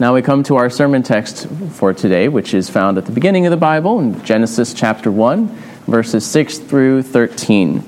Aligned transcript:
Now 0.00 0.14
we 0.14 0.22
come 0.22 0.42
to 0.44 0.56
our 0.56 0.70
sermon 0.70 1.02
text 1.02 1.46
for 1.72 1.92
today, 1.92 2.28
which 2.28 2.54
is 2.54 2.70
found 2.70 2.96
at 2.96 3.04
the 3.04 3.12
beginning 3.12 3.44
of 3.44 3.50
the 3.50 3.58
Bible 3.58 4.00
in 4.00 4.24
Genesis 4.24 4.72
chapter 4.72 5.12
1, 5.12 5.46
verses 5.86 6.24
6 6.24 6.56
through 6.56 7.02
13. 7.02 7.84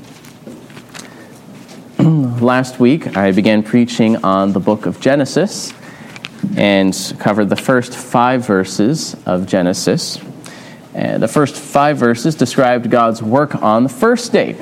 Last 2.39 2.79
week, 2.79 3.17
I 3.17 3.33
began 3.33 3.63
preaching 3.63 4.23
on 4.23 4.53
the 4.53 4.61
book 4.61 4.85
of 4.85 5.01
Genesis 5.01 5.73
and 6.55 6.95
covered 7.19 7.49
the 7.49 7.57
first 7.57 7.97
five 7.97 8.47
verses 8.47 9.17
of 9.25 9.47
Genesis. 9.47 10.21
And 10.93 11.23
the 11.23 11.29
first 11.29 11.57
five 11.57 11.97
verses 11.97 12.35
described 12.35 12.91
God's 12.91 13.23
work 13.23 13.55
on 13.63 13.85
the 13.85 13.89
first 13.89 14.33
day. 14.33 14.55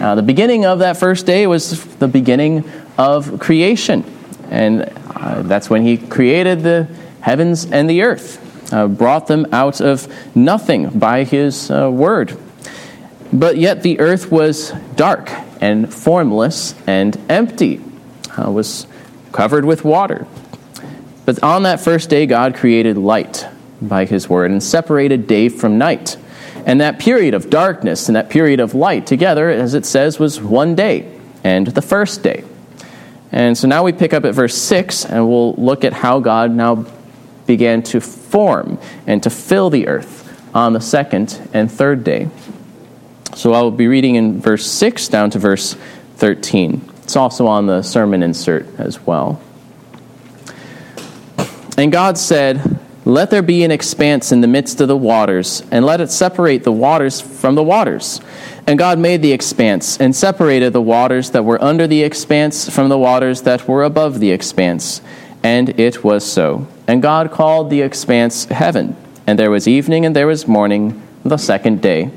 Uh, 0.00 0.16
the 0.16 0.24
beginning 0.24 0.66
of 0.66 0.80
that 0.80 0.96
first 0.96 1.24
day 1.24 1.46
was 1.46 1.84
the 1.98 2.08
beginning 2.08 2.68
of 2.98 3.38
creation. 3.38 4.04
And 4.50 4.90
uh, 5.16 5.42
that's 5.42 5.70
when 5.70 5.82
he 5.82 5.96
created 5.96 6.62
the 6.62 6.88
heavens 7.20 7.64
and 7.70 7.88
the 7.88 8.02
earth, 8.02 8.72
uh, 8.72 8.86
brought 8.86 9.26
them 9.26 9.46
out 9.52 9.80
of 9.80 10.06
nothing 10.36 10.90
by 10.98 11.24
his 11.24 11.70
uh, 11.70 11.90
word. 11.90 12.36
But 13.32 13.56
yet 13.56 13.82
the 13.82 13.98
earth 13.98 14.30
was 14.30 14.72
dark 14.94 15.30
and 15.60 15.92
formless 15.92 16.74
and 16.86 17.18
empty, 17.28 17.80
uh, 18.38 18.50
was 18.50 18.86
covered 19.32 19.64
with 19.64 19.84
water. 19.84 20.26
But 21.24 21.42
on 21.42 21.64
that 21.64 21.80
first 21.80 22.08
day, 22.08 22.26
God 22.26 22.54
created 22.54 22.96
light 22.96 23.46
by 23.82 24.04
his 24.04 24.28
word 24.28 24.50
and 24.50 24.62
separated 24.62 25.26
day 25.26 25.48
from 25.48 25.78
night. 25.78 26.16
And 26.64 26.80
that 26.80 26.98
period 26.98 27.34
of 27.34 27.50
darkness 27.50 28.08
and 28.08 28.16
that 28.16 28.30
period 28.30 28.60
of 28.60 28.74
light 28.74 29.06
together, 29.06 29.50
as 29.50 29.74
it 29.74 29.86
says, 29.86 30.18
was 30.18 30.40
one 30.40 30.74
day 30.74 31.12
and 31.42 31.66
the 31.68 31.82
first 31.82 32.22
day. 32.22 32.44
And 33.32 33.56
so 33.56 33.68
now 33.68 33.82
we 33.82 33.92
pick 33.92 34.12
up 34.12 34.24
at 34.24 34.34
verse 34.34 34.56
6, 34.56 35.04
and 35.04 35.28
we'll 35.28 35.54
look 35.54 35.84
at 35.84 35.92
how 35.92 36.20
God 36.20 36.50
now 36.50 36.86
began 37.46 37.82
to 37.82 38.00
form 38.00 38.78
and 39.06 39.22
to 39.22 39.30
fill 39.30 39.70
the 39.70 39.88
earth 39.88 40.22
on 40.54 40.72
the 40.72 40.80
second 40.80 41.48
and 41.52 41.70
third 41.70 42.04
day. 42.04 42.28
So 43.34 43.52
I 43.52 43.60
will 43.60 43.70
be 43.70 43.86
reading 43.86 44.14
in 44.14 44.40
verse 44.40 44.66
6 44.66 45.08
down 45.08 45.30
to 45.30 45.38
verse 45.38 45.74
13. 46.16 46.80
It's 47.02 47.16
also 47.16 47.46
on 47.46 47.66
the 47.66 47.82
sermon 47.82 48.22
insert 48.22 48.66
as 48.80 49.00
well. 49.00 49.40
And 51.76 51.92
God 51.92 52.16
said, 52.16 52.80
Let 53.04 53.30
there 53.30 53.42
be 53.42 53.62
an 53.62 53.70
expanse 53.70 54.32
in 54.32 54.40
the 54.40 54.48
midst 54.48 54.80
of 54.80 54.88
the 54.88 54.96
waters, 54.96 55.62
and 55.70 55.84
let 55.84 56.00
it 56.00 56.10
separate 56.10 56.64
the 56.64 56.72
waters 56.72 57.20
from 57.20 57.54
the 57.54 57.62
waters. 57.62 58.20
And 58.66 58.78
God 58.78 58.98
made 58.98 59.22
the 59.22 59.32
expanse, 59.32 59.98
and 60.00 60.14
separated 60.14 60.72
the 60.72 60.82
waters 60.82 61.30
that 61.30 61.44
were 61.44 61.62
under 61.62 61.86
the 61.86 62.02
expanse 62.02 62.68
from 62.68 62.88
the 62.88 62.98
waters 62.98 63.42
that 63.42 63.68
were 63.68 63.84
above 63.84 64.18
the 64.18 64.32
expanse. 64.32 65.00
And 65.42 65.78
it 65.78 66.02
was 66.02 66.30
so. 66.30 66.66
And 66.88 67.00
God 67.00 67.30
called 67.30 67.70
the 67.70 67.82
expanse 67.82 68.46
heaven. 68.46 68.96
And 69.26 69.38
there 69.38 69.50
was 69.50 69.68
evening 69.68 70.04
and 70.04 70.16
there 70.16 70.26
was 70.26 70.48
morning, 70.48 71.00
the 71.24 71.36
second 71.36 71.80
day. 71.80 72.10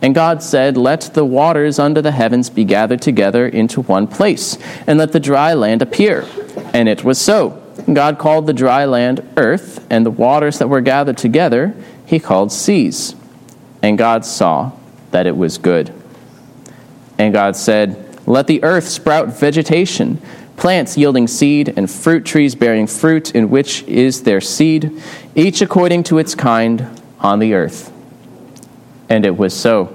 And 0.00 0.14
God 0.14 0.42
said, 0.42 0.76
Let 0.76 1.14
the 1.14 1.24
waters 1.24 1.78
under 1.78 2.00
the 2.00 2.12
heavens 2.12 2.50
be 2.50 2.64
gathered 2.64 3.02
together 3.02 3.46
into 3.48 3.82
one 3.82 4.06
place, 4.06 4.58
and 4.86 4.98
let 4.98 5.12
the 5.12 5.20
dry 5.20 5.54
land 5.54 5.82
appear. 5.82 6.24
And 6.72 6.88
it 6.88 7.02
was 7.02 7.20
so. 7.20 7.62
God 7.92 8.18
called 8.18 8.46
the 8.46 8.52
dry 8.52 8.84
land 8.84 9.26
earth, 9.36 9.84
and 9.90 10.06
the 10.06 10.10
waters 10.10 10.58
that 10.58 10.68
were 10.68 10.80
gathered 10.80 11.18
together 11.18 11.74
he 12.06 12.18
called 12.18 12.52
seas. 12.52 13.14
And 13.82 13.98
God 13.98 14.24
saw 14.24 14.72
that 15.10 15.26
it 15.26 15.36
was 15.36 15.58
good. 15.58 15.92
And 17.18 17.32
God 17.32 17.56
said, 17.56 18.18
Let 18.26 18.46
the 18.46 18.62
earth 18.62 18.86
sprout 18.88 19.38
vegetation, 19.38 20.20
plants 20.56 20.96
yielding 20.96 21.26
seed, 21.26 21.72
and 21.76 21.90
fruit 21.90 22.24
trees 22.24 22.54
bearing 22.54 22.86
fruit, 22.86 23.34
in 23.34 23.50
which 23.50 23.82
is 23.84 24.22
their 24.22 24.40
seed, 24.40 24.92
each 25.34 25.60
according 25.60 26.04
to 26.04 26.18
its 26.18 26.34
kind 26.34 27.00
on 27.20 27.38
the 27.38 27.54
earth. 27.54 27.92
And 29.08 29.24
it 29.24 29.36
was 29.36 29.54
so. 29.54 29.94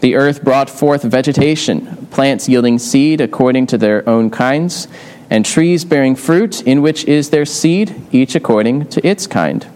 The 0.00 0.16
earth 0.16 0.42
brought 0.42 0.68
forth 0.68 1.04
vegetation, 1.04 2.08
plants 2.10 2.48
yielding 2.48 2.78
seed 2.78 3.20
according 3.20 3.68
to 3.68 3.78
their 3.78 4.08
own 4.08 4.30
kinds, 4.30 4.88
and 5.30 5.46
trees 5.46 5.84
bearing 5.84 6.16
fruit, 6.16 6.60
in 6.62 6.82
which 6.82 7.04
is 7.04 7.30
their 7.30 7.46
seed, 7.46 7.94
each 8.10 8.34
according 8.34 8.88
to 8.88 9.06
its 9.06 9.26
kind. 9.26 9.66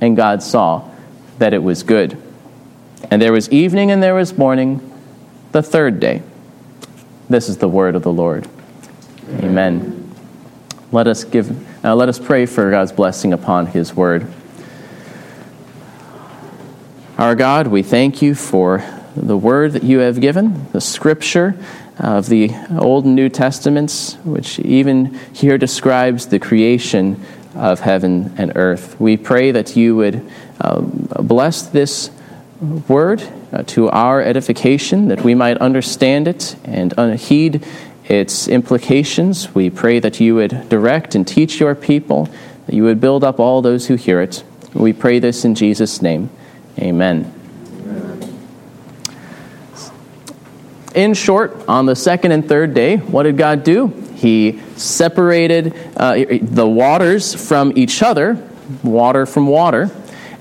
And 0.00 0.16
God 0.16 0.42
saw 0.42 0.88
that 1.38 1.52
it 1.52 1.62
was 1.62 1.82
good. 1.82 2.20
And 3.10 3.22
there 3.22 3.32
was 3.32 3.48
evening 3.50 3.90
and 3.90 4.02
there 4.02 4.14
was 4.14 4.36
morning, 4.36 4.80
the 5.52 5.62
third 5.62 5.98
day. 5.98 6.22
This 7.28 7.48
is 7.48 7.58
the 7.58 7.68
word 7.68 7.94
of 7.94 8.02
the 8.02 8.12
Lord. 8.12 8.46
Amen. 9.40 10.14
Let 10.92 11.06
us 11.06 11.24
give 11.24 11.84
uh, 11.84 11.94
let 11.94 12.08
us 12.08 12.18
pray 12.18 12.46
for 12.46 12.70
God's 12.70 12.92
blessing 12.92 13.32
upon 13.32 13.66
his 13.66 13.94
word. 13.94 14.26
Our 17.18 17.34
God, 17.34 17.66
we 17.66 17.82
thank 17.82 18.20
you 18.20 18.34
for 18.34 18.84
the 19.16 19.36
word 19.36 19.72
that 19.72 19.82
you 19.82 19.98
have 19.98 20.20
given, 20.20 20.70
the 20.72 20.80
scripture 20.80 21.54
of 21.98 22.28
the 22.28 22.50
Old 22.78 23.04
and 23.04 23.16
New 23.16 23.28
Testaments, 23.28 24.14
which 24.24 24.58
even 24.60 25.18
here 25.32 25.58
describes 25.58 26.26
the 26.26 26.38
creation 26.38 27.24
of 27.54 27.80
heaven 27.80 28.34
and 28.38 28.52
earth. 28.54 28.98
We 29.00 29.16
pray 29.16 29.50
that 29.50 29.76
you 29.76 29.96
would 29.96 30.28
uh, 30.60 30.80
bless 30.80 31.62
this 31.62 32.10
word 32.60 33.22
uh, 33.52 33.62
to 33.64 33.88
our 33.90 34.20
edification, 34.20 35.08
that 35.08 35.22
we 35.22 35.34
might 35.34 35.58
understand 35.58 36.26
it 36.26 36.56
and 36.64 36.92
heed 37.18 37.64
its 38.04 38.48
implications. 38.48 39.54
We 39.54 39.70
pray 39.70 40.00
that 40.00 40.18
you 40.20 40.34
would 40.36 40.68
direct 40.68 41.14
and 41.14 41.26
teach 41.26 41.60
your 41.60 41.74
people, 41.74 42.28
that 42.66 42.74
you 42.74 42.82
would 42.84 43.00
build 43.00 43.22
up 43.22 43.38
all 43.38 43.62
those 43.62 43.86
who 43.86 43.94
hear 43.94 44.20
it. 44.20 44.42
We 44.74 44.92
pray 44.92 45.18
this 45.18 45.44
in 45.44 45.54
Jesus' 45.54 46.02
name. 46.02 46.30
Amen. 46.78 47.34
In 50.94 51.14
short, 51.14 51.68
on 51.68 51.86
the 51.86 51.94
second 51.94 52.32
and 52.32 52.48
third 52.48 52.74
day, 52.74 52.96
what 52.96 53.22
did 53.24 53.36
God 53.36 53.62
do? 53.62 53.88
He 54.14 54.60
separated 54.76 55.74
uh, 55.96 56.24
the 56.42 56.66
waters 56.66 57.34
from 57.34 57.72
each 57.76 58.02
other, 58.02 58.42
water 58.82 59.26
from 59.26 59.46
water, 59.46 59.90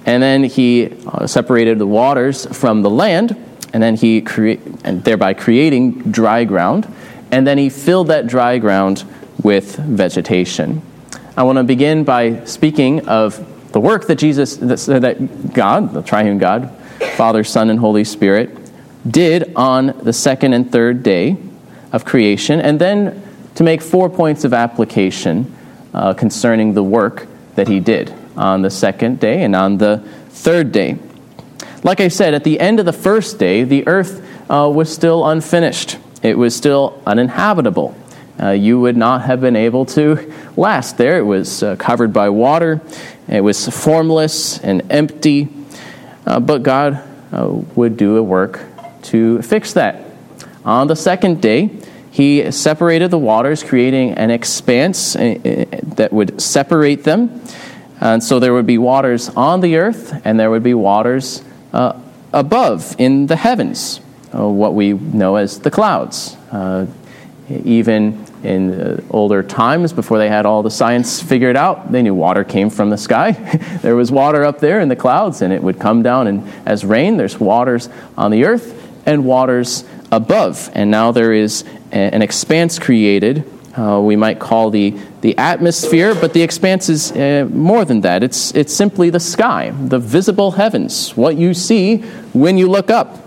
and 0.08 0.24
then 0.24 0.46
he 0.46 0.90
uh, 1.06 1.28
separated 1.28 1.78
the 1.78 1.86
waters 1.86 2.46
from 2.58 2.82
the 2.82 2.90
land, 2.90 3.36
and 3.74 3.84
then 3.84 3.96
he 3.96 4.22
crea- 4.22 4.60
and 4.86 5.04
thereby 5.04 5.34
creating 5.34 5.92
dry 6.12 6.46
ground, 6.46 6.92
and 7.30 7.46
then 7.46 7.58
he 7.58 7.70
filled 7.70 8.08
that 8.08 8.26
dry 8.26 8.58
ground 8.58 9.04
with 9.44 9.76
vegetation. 9.76 10.82
I 11.36 11.44
want 11.44 11.58
to 11.58 11.64
begin 11.66 12.06
by 12.06 12.46
speaking 12.46 13.06
of 13.08 13.46
the 13.74 13.82
work 13.82 14.08
that 14.08 14.16
Jesus, 14.16 14.56
that 14.56 15.54
God, 15.54 15.94
the 15.94 16.02
triune 16.02 16.38
God, 16.38 16.72
Father, 17.16 17.44
Son, 17.44 17.70
and 17.70 17.78
Holy 17.78 18.06
Spirit, 18.06 18.58
did 19.12 19.54
on 19.58 19.88
the 20.04 20.14
second 20.14 20.54
and 20.54 20.72
third 20.72 21.04
day 21.04 21.36
of 21.92 22.06
creation, 22.06 22.62
and 22.62 22.80
then 22.80 23.22
to 23.56 23.64
make 23.64 23.82
four 23.82 24.10
points 24.10 24.46
of 24.46 24.54
application 24.54 25.54
uh, 25.94 26.14
concerning 26.14 26.74
the 26.74 26.84
work 26.84 27.28
that 27.56 27.68
he 27.68 27.82
did 27.82 28.14
on 28.38 28.62
the 28.62 28.70
second 28.70 29.20
day 29.20 29.44
and 29.44 29.56
on 29.56 29.78
the 29.78 29.98
third 30.30 30.72
day. 30.72 30.98
Like 31.84 32.00
I 32.00 32.08
said, 32.08 32.34
at 32.34 32.44
the 32.44 32.60
end 32.60 32.80
of 32.80 32.86
the 32.86 32.94
first 32.94 33.40
day, 33.40 33.64
the 33.64 33.88
earth 33.88 34.26
uh, 34.50 34.70
was 34.74 34.94
still 34.94 35.28
unfinished, 35.28 35.98
it 36.24 36.38
was 36.38 36.56
still 36.56 37.02
uninhabitable. 37.06 37.96
Uh, 38.40 38.52
you 38.52 38.80
would 38.80 38.96
not 38.96 39.24
have 39.24 39.42
been 39.42 39.56
able 39.56 39.84
to 39.84 40.32
last 40.56 40.98
there. 40.98 41.18
It 41.18 41.24
was 41.24 41.64
uh, 41.64 41.76
covered 41.76 42.14
by 42.14 42.30
water, 42.30 42.82
it 43.28 43.42
was 43.42 43.68
formless 43.68 44.60
and 44.60 44.92
empty. 44.92 45.50
Uh, 46.26 46.40
but 46.40 46.62
God 46.62 47.02
uh, 47.32 47.48
would 47.76 47.98
do 47.98 48.18
a 48.18 48.24
work 48.24 48.62
to 49.04 49.42
fix 49.42 49.74
that. 49.74 50.04
On 50.66 50.88
the 50.88 50.96
second 50.96 51.42
day, 51.42 51.70
he 52.12 52.52
separated 52.52 53.12
the 53.12 53.18
waters, 53.18 53.64
creating 53.64 54.14
an 54.14 54.32
expanse 54.32 55.16
uh, 55.16 55.36
that 55.96 56.12
would 56.12 56.42
separate 56.42 57.04
them. 57.04 57.42
And 58.00 58.24
so 58.24 58.40
there 58.40 58.54
would 58.54 58.68
be 58.68 58.78
waters 58.78 59.30
on 59.30 59.62
the 59.62 59.78
earth, 59.78 60.22
and 60.24 60.40
there 60.40 60.52
would 60.52 60.64
be 60.64 60.74
waters 60.74 61.44
uh, 61.74 62.00
above 62.32 62.96
in 62.98 63.28
the 63.28 63.36
heavens, 63.36 64.00
uh, 64.34 64.48
what 64.48 64.74
we 64.74 64.94
know 64.94 65.36
as 65.36 65.60
the 65.60 65.72
clouds. 65.72 66.36
Uh, 66.52 66.86
even 67.50 68.26
in 68.44 69.06
older 69.10 69.42
times, 69.42 69.94
before 69.94 70.18
they 70.18 70.28
had 70.28 70.46
all 70.46 70.62
the 70.64 70.72
science 70.72 71.22
figured 71.22 71.56
out, 71.56 71.92
they 71.92 72.02
knew 72.02 72.14
water 72.14 72.44
came 72.44 72.70
from 72.70 72.90
the 72.90 72.98
sky. 72.98 73.32
there 73.82 73.96
was 73.96 74.12
water 74.12 74.44
up 74.44 74.60
there 74.60 74.80
in 74.80 74.90
the 74.90 74.96
clouds, 74.96 75.42
and 75.42 75.54
it 75.54 75.64
would 75.64 75.80
come 75.80 76.04
down 76.04 76.28
and 76.28 76.48
as 76.66 76.86
rain. 76.86 77.18
There's 77.18 77.40
waters 77.40 77.90
on 78.18 78.32
the 78.32 78.46
earth 78.46 78.74
and 79.06 79.26
waters 79.26 79.86
above. 80.12 80.70
And 80.74 80.92
now 80.92 81.12
there 81.12 81.34
is 81.34 81.64
an 81.92 82.22
expanse 82.22 82.80
created. 82.80 83.50
Uh, 83.78 84.02
we 84.02 84.16
might 84.16 84.40
call 84.40 84.72
the, 84.72 84.98
the 85.22 85.38
atmosphere, 85.38 86.16
but 86.16 86.34
the 86.34 86.42
expanse 86.42 86.90
is 86.90 87.12
uh, 87.12 87.48
more 87.52 87.86
than 87.86 88.02
that. 88.02 88.24
It's, 88.24 88.54
it's 88.56 88.74
simply 88.74 89.12
the 89.12 89.20
sky, 89.20 89.70
the 89.70 90.00
visible 90.00 90.52
heavens, 90.52 91.16
what 91.16 91.38
you 91.38 91.54
see 91.54 91.98
when 92.34 92.58
you 92.58 92.68
look 92.70 92.90
up. 92.90 93.20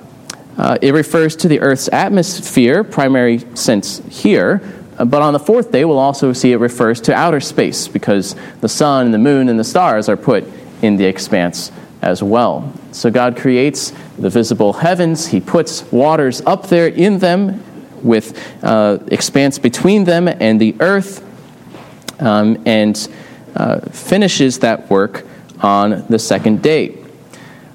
Uh, 0.59 0.77
it 0.83 0.93
refers 0.93 1.37
to 1.37 1.49
the 1.49 1.61
Earth's 1.61 1.89
atmosphere, 1.93 2.83
primary 2.83 3.39
sense 3.55 4.03
here, 4.11 4.61
but 4.97 5.23
on 5.23 5.33
the 5.33 5.39
fourth 5.39 5.71
day, 5.71 5.85
we'll 5.85 5.99
also 5.99 6.33
see 6.33 6.53
it 6.53 6.57
refers 6.57 7.01
to 7.03 7.15
outer 7.15 7.41
space 7.41 7.87
because 7.87 8.35
the 8.61 8.69
sun 8.69 9.07
and 9.07 9.15
the 9.15 9.19
moon 9.19 9.49
and 9.49 9.59
the 9.59 9.65
stars 9.65 10.09
are 10.09 10.17
put 10.17 10.45
in 10.83 10.97
the 10.97 11.05
expanse 11.05 11.71
as 12.03 12.23
well. 12.23 12.73
So 12.93 13.11
God 13.11 13.37
creates 13.37 13.93
the 14.19 14.29
visible 14.29 14.73
heavens, 14.73 15.29
He 15.29 15.41
puts 15.41 15.91
waters 15.93 16.43
up 16.43 16.69
there 16.69 16.89
in 16.89 17.21
them 17.21 17.63
with 18.03 18.65
uh, 18.65 18.99
expanse 19.09 19.59
between 19.59 20.05
them 20.05 20.29
and 20.29 20.61
the 20.61 20.75
earth, 20.81 21.25
um, 22.21 22.63
and 22.67 23.09
uh, 23.57 23.81
finishes 23.91 24.61
that 24.61 24.91
work 24.91 25.27
on 25.61 26.05
the 26.09 26.19
second 26.19 26.63
day. 26.63 26.97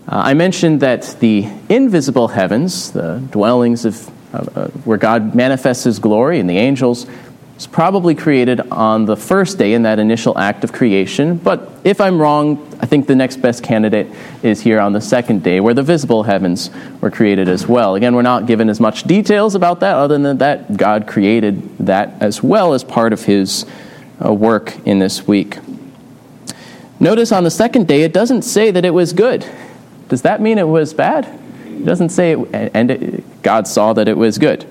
Uh, 0.07 0.22
I 0.25 0.33
mentioned 0.33 0.81
that 0.81 1.16
the 1.19 1.48
invisible 1.69 2.27
heavens, 2.27 2.92
the 2.92 3.19
dwellings 3.31 3.86
of 3.86 4.12
uh, 4.33 4.68
where 4.83 4.98
God 4.98 5.33
manifests 5.33 5.86
His 5.86 6.00
glory 6.00 6.39
and 6.39 6.50
the 6.50 6.57
angels, 6.57 7.07
was 7.55 7.67
probably 7.67 8.13
created 8.13 8.59
on 8.69 9.05
the 9.05 9.15
first 9.15 9.57
day 9.57 9.73
in 9.73 9.83
that 9.83 9.97
initial 9.97 10.37
act 10.37 10.63
of 10.65 10.73
creation. 10.73 11.37
But 11.37 11.71
if 11.85 12.01
I'm 12.01 12.19
wrong, 12.19 12.57
I 12.81 12.85
think 12.85 13.07
the 13.07 13.15
next 13.15 13.37
best 13.37 13.63
candidate 13.63 14.07
is 14.43 14.61
here 14.61 14.79
on 14.79 14.91
the 14.91 14.99
second 14.99 15.41
day, 15.41 15.61
where 15.61 15.73
the 15.73 15.83
visible 15.83 16.23
heavens 16.23 16.69
were 16.99 17.09
created 17.09 17.47
as 17.47 17.65
well. 17.65 17.95
Again, 17.95 18.13
we're 18.13 18.21
not 18.23 18.45
given 18.45 18.69
as 18.69 18.81
much 18.81 19.03
details 19.03 19.55
about 19.55 19.79
that, 19.79 19.95
other 19.95 20.17
than 20.17 20.37
that 20.39 20.75
God 20.75 21.07
created 21.07 21.77
that 21.77 22.21
as 22.21 22.43
well 22.43 22.73
as 22.73 22.83
part 22.83 23.13
of 23.13 23.23
His 23.23 23.65
uh, 24.23 24.33
work 24.33 24.77
in 24.85 24.99
this 24.99 25.25
week. 25.25 25.57
Notice 26.99 27.31
on 27.31 27.45
the 27.45 27.51
second 27.51 27.87
day, 27.87 28.01
it 28.01 28.13
doesn't 28.13 28.41
say 28.41 28.71
that 28.71 28.83
it 28.83 28.91
was 28.91 29.13
good. 29.13 29.49
Does 30.09 30.23
that 30.23 30.41
mean 30.41 30.57
it 30.57 30.67
was 30.67 30.93
bad? 30.93 31.25
It 31.65 31.85
doesn't 31.85 32.09
say, 32.09 32.33
it, 32.33 32.71
and 32.73 32.91
it, 32.91 33.41
God 33.41 33.67
saw 33.67 33.93
that 33.93 34.07
it 34.07 34.17
was 34.17 34.37
good. 34.37 34.65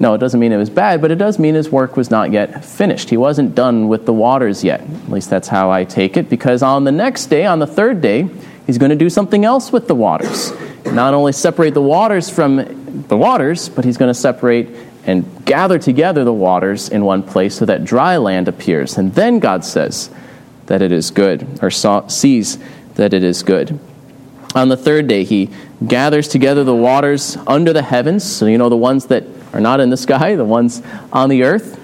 No, 0.00 0.14
it 0.14 0.18
doesn't 0.18 0.40
mean 0.40 0.50
it 0.50 0.56
was 0.56 0.70
bad, 0.70 1.00
but 1.00 1.10
it 1.10 1.16
does 1.16 1.38
mean 1.38 1.54
his 1.54 1.70
work 1.70 1.96
was 1.96 2.10
not 2.10 2.32
yet 2.32 2.64
finished. 2.64 3.10
He 3.10 3.16
wasn't 3.16 3.54
done 3.54 3.88
with 3.88 4.06
the 4.06 4.12
waters 4.12 4.64
yet. 4.64 4.80
At 4.80 5.08
least 5.08 5.30
that's 5.30 5.48
how 5.48 5.70
I 5.70 5.84
take 5.84 6.16
it, 6.16 6.28
because 6.28 6.62
on 6.62 6.84
the 6.84 6.92
next 6.92 7.26
day, 7.26 7.46
on 7.46 7.60
the 7.60 7.66
third 7.66 8.00
day, 8.00 8.28
he's 8.66 8.76
going 8.76 8.90
to 8.90 8.96
do 8.96 9.08
something 9.08 9.44
else 9.44 9.70
with 9.70 9.86
the 9.86 9.94
waters. 9.94 10.52
Not 10.84 11.14
only 11.14 11.32
separate 11.32 11.74
the 11.74 11.82
waters 11.82 12.28
from 12.28 13.04
the 13.08 13.16
waters, 13.16 13.68
but 13.68 13.84
he's 13.84 13.96
going 13.96 14.10
to 14.10 14.18
separate 14.18 14.68
and 15.06 15.44
gather 15.44 15.78
together 15.78 16.24
the 16.24 16.32
waters 16.32 16.88
in 16.88 17.04
one 17.04 17.22
place 17.22 17.54
so 17.54 17.64
that 17.66 17.84
dry 17.84 18.16
land 18.16 18.48
appears. 18.48 18.98
And 18.98 19.14
then 19.14 19.38
God 19.38 19.64
says 19.64 20.10
that 20.66 20.82
it 20.82 20.92
is 20.92 21.10
good, 21.10 21.60
or 21.62 21.70
saw, 21.70 22.06
sees 22.08 22.58
that 22.94 23.14
it 23.14 23.22
is 23.22 23.42
good. 23.42 23.78
On 24.54 24.68
the 24.68 24.76
third 24.76 25.06
day, 25.08 25.24
he 25.24 25.50
gathers 25.86 26.28
together 26.28 26.64
the 26.64 26.74
waters 26.74 27.36
under 27.46 27.72
the 27.72 27.82
heavens, 27.82 28.24
so 28.24 28.46
you 28.46 28.56
know 28.56 28.68
the 28.68 28.76
ones 28.76 29.06
that 29.06 29.24
are 29.54 29.60
not 29.60 29.78
in 29.78 29.88
the 29.88 29.96
sky, 29.96 30.34
the 30.34 30.44
ones 30.44 30.82
on 31.12 31.30
the 31.30 31.44
earth, 31.44 31.80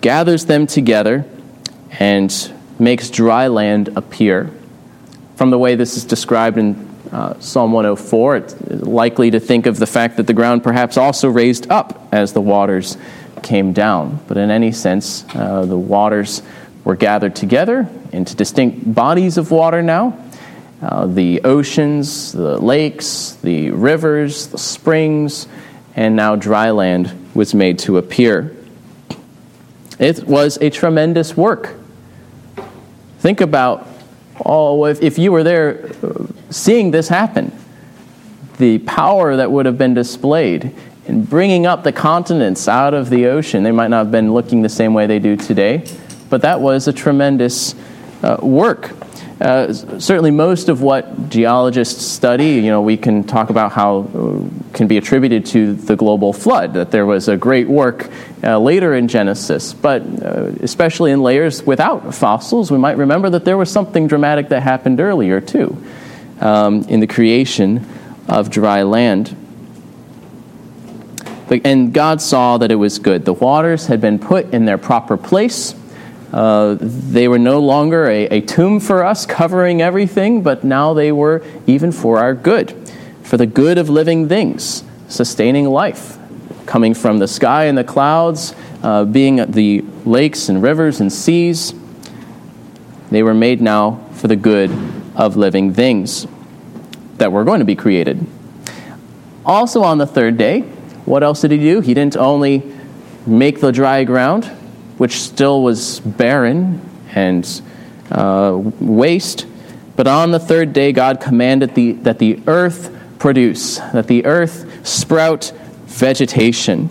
gathers 0.00 0.46
them 0.46 0.66
together 0.66 1.24
and 2.00 2.52
makes 2.78 3.10
dry 3.10 3.46
land 3.48 3.88
appear. 3.96 4.50
From 5.36 5.50
the 5.50 5.58
way 5.58 5.74
this 5.74 5.96
is 5.96 6.04
described 6.04 6.56
in 6.56 6.74
uh, 7.12 7.38
Psalm 7.40 7.72
104, 7.72 8.36
it's 8.36 8.60
likely 8.70 9.30
to 9.32 9.38
think 9.38 9.66
of 9.66 9.78
the 9.78 9.86
fact 9.86 10.16
that 10.16 10.26
the 10.26 10.32
ground 10.32 10.64
perhaps 10.64 10.96
also 10.96 11.28
raised 11.28 11.70
up 11.70 12.08
as 12.10 12.32
the 12.32 12.40
waters 12.40 12.96
came 13.42 13.74
down. 13.74 14.18
But 14.26 14.38
in 14.38 14.50
any 14.50 14.72
sense, 14.72 15.24
uh, 15.34 15.66
the 15.66 15.78
waters 15.78 16.42
were 16.84 16.96
gathered 16.96 17.36
together 17.36 17.86
into 18.12 18.34
distinct 18.34 18.94
bodies 18.94 19.36
of 19.36 19.50
water 19.50 19.82
now 19.82 20.18
uh, 20.84 21.06
the 21.06 21.40
oceans, 21.44 22.32
the 22.32 22.58
lakes, 22.58 23.38
the 23.42 23.70
rivers, 23.70 24.48
the 24.48 24.58
springs, 24.58 25.48
and 25.96 26.16
now 26.16 26.36
dry 26.36 26.70
land 26.70 27.12
was 27.34 27.54
made 27.54 27.78
to 27.80 27.98
appear. 27.98 28.56
It 29.98 30.24
was 30.24 30.58
a 30.60 30.70
tremendous 30.70 31.36
work. 31.36 31.74
Think 33.20 33.40
about, 33.40 33.86
oh, 34.44 34.84
if, 34.86 35.02
if 35.02 35.18
you 35.18 35.32
were 35.32 35.42
there 35.42 35.90
uh, 36.02 36.26
seeing 36.50 36.90
this 36.90 37.08
happen, 37.08 37.52
the 38.58 38.78
power 38.80 39.36
that 39.36 39.50
would 39.50 39.66
have 39.66 39.78
been 39.78 39.94
displayed 39.94 40.74
in 41.06 41.24
bringing 41.24 41.66
up 41.66 41.84
the 41.84 41.92
continents 41.92 42.68
out 42.68 42.94
of 42.94 43.10
the 43.10 43.26
ocean. 43.26 43.62
They 43.62 43.72
might 43.72 43.88
not 43.88 43.98
have 43.98 44.10
been 44.10 44.32
looking 44.32 44.62
the 44.62 44.68
same 44.68 44.94
way 44.94 45.06
they 45.06 45.18
do 45.18 45.36
today, 45.36 45.86
but 46.30 46.42
that 46.42 46.60
was 46.60 46.88
a 46.88 46.92
tremendous 46.92 47.74
uh, 48.22 48.38
work. 48.42 48.92
Uh, 49.40 49.72
certainly, 49.72 50.30
most 50.30 50.68
of 50.68 50.80
what 50.80 51.28
geologists 51.28 52.06
study, 52.06 52.50
you 52.52 52.70
know, 52.70 52.80
we 52.80 52.96
can 52.96 53.24
talk 53.24 53.50
about 53.50 53.72
how 53.72 53.98
uh, 53.98 54.72
can 54.72 54.86
be 54.86 54.96
attributed 54.96 55.44
to 55.44 55.74
the 55.74 55.96
global 55.96 56.32
flood. 56.32 56.74
That 56.74 56.92
there 56.92 57.04
was 57.04 57.26
a 57.26 57.36
great 57.36 57.68
work 57.68 58.08
uh, 58.44 58.58
later 58.60 58.94
in 58.94 59.08
Genesis, 59.08 59.74
but 59.74 60.02
uh, 60.02 60.52
especially 60.62 61.10
in 61.10 61.20
layers 61.20 61.64
without 61.64 62.14
fossils, 62.14 62.70
we 62.70 62.78
might 62.78 62.96
remember 62.96 63.28
that 63.30 63.44
there 63.44 63.56
was 63.56 63.72
something 63.72 64.06
dramatic 64.06 64.50
that 64.50 64.62
happened 64.62 65.00
earlier 65.00 65.40
too, 65.40 65.76
um, 66.40 66.82
in 66.84 67.00
the 67.00 67.08
creation 67.08 67.84
of 68.28 68.50
dry 68.50 68.84
land. 68.84 69.36
But, 71.48 71.62
and 71.66 71.92
God 71.92 72.22
saw 72.22 72.58
that 72.58 72.70
it 72.70 72.76
was 72.76 73.00
good. 73.00 73.24
The 73.24 73.34
waters 73.34 73.86
had 73.86 74.00
been 74.00 74.20
put 74.20 74.54
in 74.54 74.64
their 74.64 74.78
proper 74.78 75.16
place 75.16 75.74
uh, 76.34 76.76
they 76.80 77.28
were 77.28 77.38
no 77.38 77.60
longer 77.60 78.06
a, 78.08 78.26
a 78.26 78.40
tomb 78.40 78.80
for 78.80 79.04
us, 79.04 79.24
covering 79.24 79.80
everything, 79.80 80.42
but 80.42 80.64
now 80.64 80.92
they 80.92 81.12
were 81.12 81.44
even 81.68 81.92
for 81.92 82.18
our 82.18 82.34
good, 82.34 82.72
for 83.22 83.36
the 83.36 83.46
good 83.46 83.78
of 83.78 83.88
living 83.88 84.28
things, 84.28 84.82
sustaining 85.06 85.64
life, 85.68 86.18
coming 86.66 86.92
from 86.92 87.18
the 87.18 87.28
sky 87.28 87.66
and 87.66 87.78
the 87.78 87.84
clouds, 87.84 88.52
uh, 88.82 89.04
being 89.04 89.36
the 89.52 89.84
lakes 90.04 90.48
and 90.48 90.60
rivers 90.60 91.00
and 91.00 91.12
seas. 91.12 91.72
They 93.12 93.22
were 93.22 93.32
made 93.32 93.60
now 93.60 94.04
for 94.14 94.26
the 94.26 94.34
good 94.34 94.72
of 95.14 95.36
living 95.36 95.72
things 95.72 96.26
that 97.18 97.30
were 97.30 97.44
going 97.44 97.60
to 97.60 97.64
be 97.64 97.76
created. 97.76 98.26
Also, 99.46 99.84
on 99.84 99.98
the 99.98 100.06
third 100.06 100.36
day, 100.36 100.62
what 101.04 101.22
else 101.22 101.42
did 101.42 101.52
he 101.52 101.58
do? 101.58 101.78
He 101.78 101.94
didn't 101.94 102.16
only 102.16 102.64
make 103.24 103.60
the 103.60 103.70
dry 103.70 104.02
ground, 104.02 104.50
which 104.98 105.20
still 105.20 105.62
was 105.62 106.00
barren 106.00 106.80
and 107.14 107.62
uh, 108.10 108.56
waste. 108.80 109.46
But 109.96 110.06
on 110.06 110.30
the 110.30 110.38
third 110.38 110.72
day, 110.72 110.92
God 110.92 111.20
commanded 111.20 111.74
the, 111.74 111.92
that 111.92 112.18
the 112.18 112.42
earth 112.46 112.94
produce, 113.18 113.78
that 113.78 114.06
the 114.06 114.26
earth 114.26 114.86
sprout 114.86 115.52
vegetation, 115.86 116.88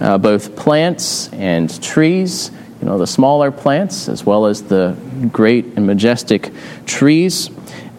uh, 0.00 0.18
both 0.18 0.56
plants 0.56 1.28
and 1.32 1.82
trees, 1.82 2.50
you 2.80 2.86
know, 2.86 2.98
the 2.98 3.06
smaller 3.06 3.50
plants 3.50 4.08
as 4.08 4.24
well 4.24 4.46
as 4.46 4.62
the 4.62 4.96
great 5.30 5.66
and 5.76 5.86
majestic 5.86 6.50
trees. 6.86 7.50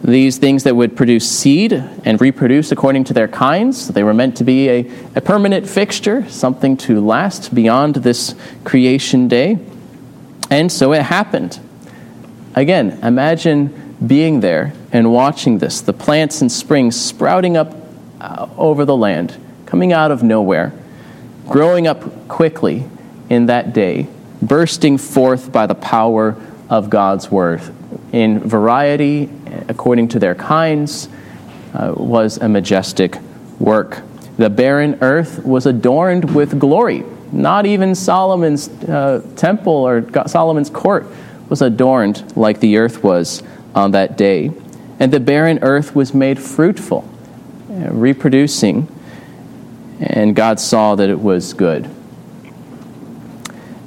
These 0.02 0.38
things 0.38 0.64
that 0.64 0.74
would 0.74 0.96
produce 0.96 1.30
seed 1.30 1.72
and 1.72 2.20
reproduce 2.20 2.72
according 2.72 3.04
to 3.04 3.14
their 3.14 3.28
kinds. 3.28 3.86
They 3.86 4.02
were 4.02 4.14
meant 4.14 4.36
to 4.38 4.44
be 4.44 4.68
a, 4.68 4.90
a 5.14 5.20
permanent 5.20 5.68
fixture, 5.68 6.28
something 6.28 6.76
to 6.78 7.00
last 7.00 7.54
beyond 7.54 7.96
this 7.96 8.34
creation 8.64 9.28
day. 9.28 9.58
And 10.50 10.72
so 10.72 10.92
it 10.92 11.02
happened. 11.02 11.60
Again, 12.56 12.98
imagine 13.02 13.96
being 14.04 14.40
there 14.40 14.72
and 14.90 15.12
watching 15.12 15.58
this 15.58 15.80
the 15.80 15.92
plants 15.92 16.42
and 16.42 16.50
springs 16.50 17.00
sprouting 17.00 17.56
up 17.56 17.76
uh, 18.20 18.48
over 18.56 18.84
the 18.84 18.96
land, 18.96 19.36
coming 19.66 19.92
out 19.92 20.10
of 20.10 20.24
nowhere, 20.24 20.72
growing 21.46 21.86
up 21.86 22.28
quickly 22.28 22.84
in 23.30 23.46
that 23.46 23.72
day, 23.72 24.08
bursting 24.42 24.98
forth 24.98 25.52
by 25.52 25.66
the 25.66 25.74
power 25.74 26.36
of 26.68 26.90
God's 26.90 27.30
word 27.30 27.62
in 28.12 28.40
variety 28.40 29.30
according 29.68 30.08
to 30.08 30.18
their 30.18 30.34
kinds 30.34 31.08
uh, 31.74 31.94
was 31.96 32.38
a 32.38 32.48
majestic 32.48 33.18
work. 33.58 34.02
The 34.36 34.50
barren 34.50 34.98
earth 35.00 35.44
was 35.44 35.66
adorned 35.66 36.34
with 36.34 36.58
glory. 36.58 37.04
Not 37.30 37.64
even 37.64 37.94
Solomon's 37.94 38.68
uh, 38.68 39.26
temple 39.36 39.72
or 39.72 40.04
Solomon's 40.26 40.70
court 40.70 41.06
was 41.48 41.62
adorned 41.62 42.36
like 42.36 42.60
the 42.60 42.76
earth 42.78 43.02
was 43.02 43.42
on 43.74 43.92
that 43.92 44.18
day. 44.18 44.50
And 44.98 45.12
the 45.12 45.20
barren 45.20 45.58
earth 45.62 45.94
was 45.94 46.14
made 46.14 46.38
fruitful, 46.38 47.08
uh, 47.70 47.90
reproducing, 47.90 48.88
and 50.00 50.36
God 50.36 50.60
saw 50.60 50.94
that 50.94 51.08
it 51.08 51.20
was 51.20 51.54
good. 51.54 51.88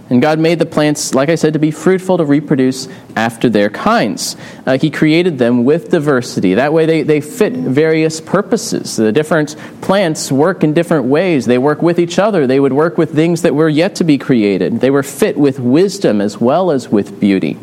And 0.07 0.21
God 0.21 0.37
made 0.37 0.59
the 0.59 0.67
plants, 0.67 1.15
like 1.15 1.29
I 1.29 1.35
said, 1.35 1.53
to 1.53 1.59
be 1.59 1.71
fruitful, 1.71 2.17
to 2.17 2.25
reproduce 2.25 2.87
after 3.15 3.49
their 3.49 3.71
kinds. 3.71 4.35
Uh, 4.63 4.77
he 4.77 4.91
created 4.91 5.39
them 5.39 5.63
with 5.63 5.89
diversity. 5.89 6.53
That 6.53 6.73
way 6.73 6.85
they, 6.85 7.01
they 7.01 7.21
fit 7.21 7.53
various 7.53 8.21
purposes. 8.21 8.97
The 8.97 9.11
different 9.11 9.55
plants 9.81 10.31
work 10.31 10.63
in 10.63 10.75
different 10.75 11.05
ways. 11.05 11.47
They 11.47 11.57
work 11.57 11.81
with 11.81 11.99
each 11.99 12.19
other. 12.19 12.45
They 12.45 12.59
would 12.59 12.73
work 12.73 12.99
with 12.99 13.15
things 13.15 13.41
that 13.41 13.55
were 13.55 13.69
yet 13.69 13.95
to 13.95 14.03
be 14.03 14.19
created. 14.19 14.79
They 14.79 14.91
were 14.91 15.01
fit 15.01 15.37
with 15.37 15.59
wisdom 15.59 16.21
as 16.21 16.39
well 16.39 16.69
as 16.69 16.87
with 16.89 17.19
beauty. 17.19 17.57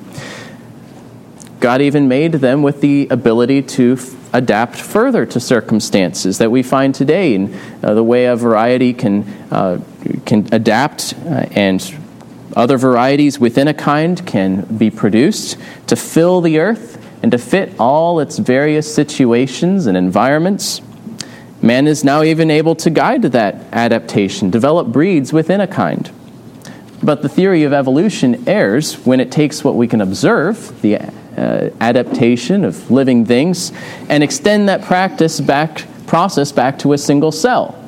God 1.61 1.80
even 1.80 2.08
made 2.08 2.32
them 2.32 2.62
with 2.62 2.80
the 2.80 3.06
ability 3.08 3.62
to 3.62 3.92
f- 3.92 4.34
adapt 4.34 4.75
further 4.75 5.25
to 5.26 5.38
circumstances 5.38 6.38
that 6.38 6.50
we 6.50 6.64
find 6.64 6.92
today, 6.92 7.37
in 7.37 7.54
uh, 7.84 7.94
the 7.94 8.02
way 8.02 8.25
a 8.25 8.34
variety 8.34 8.92
can 8.92 9.22
uh, 9.52 9.80
can 10.26 10.49
adapt, 10.50 11.14
uh, 11.25 11.46
and 11.52 11.80
other 12.56 12.76
varieties 12.76 13.38
within 13.38 13.68
a 13.68 13.75
kind 13.75 14.25
can 14.26 14.62
be 14.76 14.90
produced 14.90 15.56
to 15.87 15.97
fill 15.97 16.40
the 16.40 16.59
earth 16.59 16.99
and 17.23 17.30
to 17.32 17.38
fit 17.38 17.73
all 17.78 18.21
its 18.21 18.38
various 18.38 18.92
situations 18.92 19.87
and 19.87 19.97
environments. 19.97 20.80
Man 21.62 21.87
is 21.87 22.02
now 22.02 22.23
even 22.23 22.50
able 22.50 22.75
to 22.76 22.90
guide 22.90 23.23
that 23.23 23.54
adaptation, 23.73 24.50
develop 24.50 24.88
breeds 24.88 25.32
within 25.32 25.61
a 25.61 25.66
kind. 25.66 26.11
But 27.02 27.23
the 27.23 27.28
theory 27.28 27.64
of 27.64 27.73
evolution 27.73 28.49
errs 28.49 28.94
when 29.06 29.21
it 29.21 29.32
takes 29.32 29.64
what 29.64 29.76
we 29.76 29.88
can 29.88 30.00
observe, 30.00 30.80
the 30.82 30.99
uh, 30.99 31.71
adaptation 31.80 32.64
of 32.64 32.90
living 32.90 33.25
things, 33.25 33.73
and 34.09 34.23
extend 34.23 34.68
that 34.68 34.82
practice 34.82 35.40
back, 35.40 35.85
process 36.06 36.52
back 36.52 36.78
to 36.80 36.92
a 36.92 36.99
single 36.99 37.32
cell. 37.32 37.81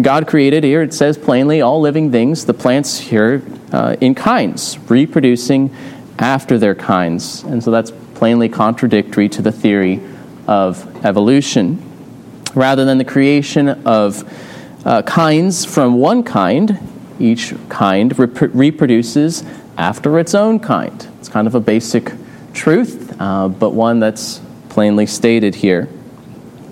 God 0.00 0.26
created 0.26 0.64
here, 0.64 0.82
it 0.82 0.94
says 0.94 1.16
plainly, 1.16 1.60
all 1.60 1.80
living 1.80 2.10
things, 2.10 2.46
the 2.46 2.54
plants 2.54 2.98
here, 2.98 3.42
uh, 3.72 3.96
in 4.00 4.14
kinds, 4.14 4.78
reproducing 4.88 5.74
after 6.18 6.58
their 6.58 6.74
kinds. 6.74 7.42
And 7.44 7.62
so 7.62 7.70
that's 7.70 7.92
plainly 8.14 8.48
contradictory 8.48 9.28
to 9.30 9.42
the 9.42 9.52
theory 9.52 10.00
of 10.46 11.04
evolution 11.04 11.82
rather 12.54 12.84
than 12.84 12.98
the 12.98 13.04
creation 13.04 13.68
of 13.68 14.22
uh, 14.86 15.02
kinds 15.02 15.64
from 15.64 15.94
one 15.94 16.22
kind, 16.22 16.78
each 17.18 17.54
kind 17.68 18.16
rep- 18.18 18.54
reproduces 18.54 19.42
after 19.76 20.18
its 20.18 20.34
own 20.34 20.60
kind. 20.60 21.08
It's 21.18 21.28
kind 21.28 21.46
of 21.46 21.54
a 21.54 21.60
basic 21.60 22.12
truth, 22.52 23.16
uh, 23.20 23.48
but 23.48 23.70
one 23.70 23.98
that's 23.98 24.40
plainly 24.68 25.06
stated 25.06 25.54
here. 25.56 25.88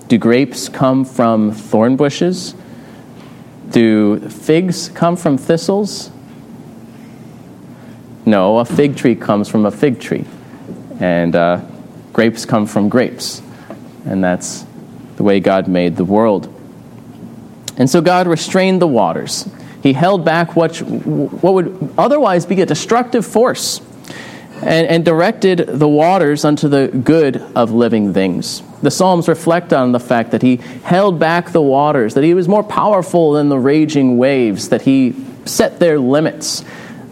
Do 0.07 0.17
grapes 0.17 0.69
come 0.69 1.05
from 1.05 1.51
thorn 1.51 1.95
bushes? 1.95 2.55
Do 3.69 4.19
figs 4.29 4.89
come 4.89 5.15
from 5.15 5.37
thistles? 5.37 6.11
No, 8.25 8.59
a 8.59 8.65
fig 8.65 8.95
tree 8.95 9.15
comes 9.15 9.49
from 9.49 9.65
a 9.65 9.71
fig 9.71 9.99
tree. 9.99 10.25
And 10.99 11.35
uh, 11.35 11.61
grapes 12.13 12.45
come 12.45 12.65
from 12.67 12.89
grapes. 12.89 13.41
And 14.05 14.23
that's 14.23 14.65
the 15.15 15.23
way 15.23 15.39
God 15.39 15.67
made 15.67 15.95
the 15.95 16.05
world. 16.05 16.47
And 17.77 17.89
so 17.89 18.01
God 18.01 18.27
restrained 18.27 18.81
the 18.81 18.87
waters. 18.87 19.49
He 19.81 19.93
held 19.93 20.23
back 20.23 20.55
what, 20.55 20.77
what 20.77 21.53
would 21.53 21.93
otherwise 21.97 22.45
be 22.45 22.61
a 22.61 22.65
destructive 22.65 23.25
force 23.25 23.81
and, 24.61 24.87
and 24.87 25.03
directed 25.03 25.59
the 25.67 25.87
waters 25.87 26.45
unto 26.45 26.67
the 26.67 26.87
good 26.87 27.37
of 27.55 27.71
living 27.71 28.13
things. 28.13 28.61
The 28.83 28.91
Psalms 28.91 29.27
reflect 29.27 29.73
on 29.73 29.91
the 29.91 29.99
fact 29.99 30.31
that 30.31 30.41
he 30.41 30.57
held 30.83 31.17
back 31.17 31.51
the 31.51 31.61
waters, 31.61 32.13
that 32.13 32.23
he 32.23 32.33
was 32.33 32.47
more 32.47 32.63
powerful 32.63 33.31
than 33.33 33.49
the 33.49 33.57
raging 33.57 34.17
waves, 34.17 34.69
that 34.69 34.83
he 34.83 35.15
set 35.45 35.79
their 35.79 35.97
limits 35.97 36.63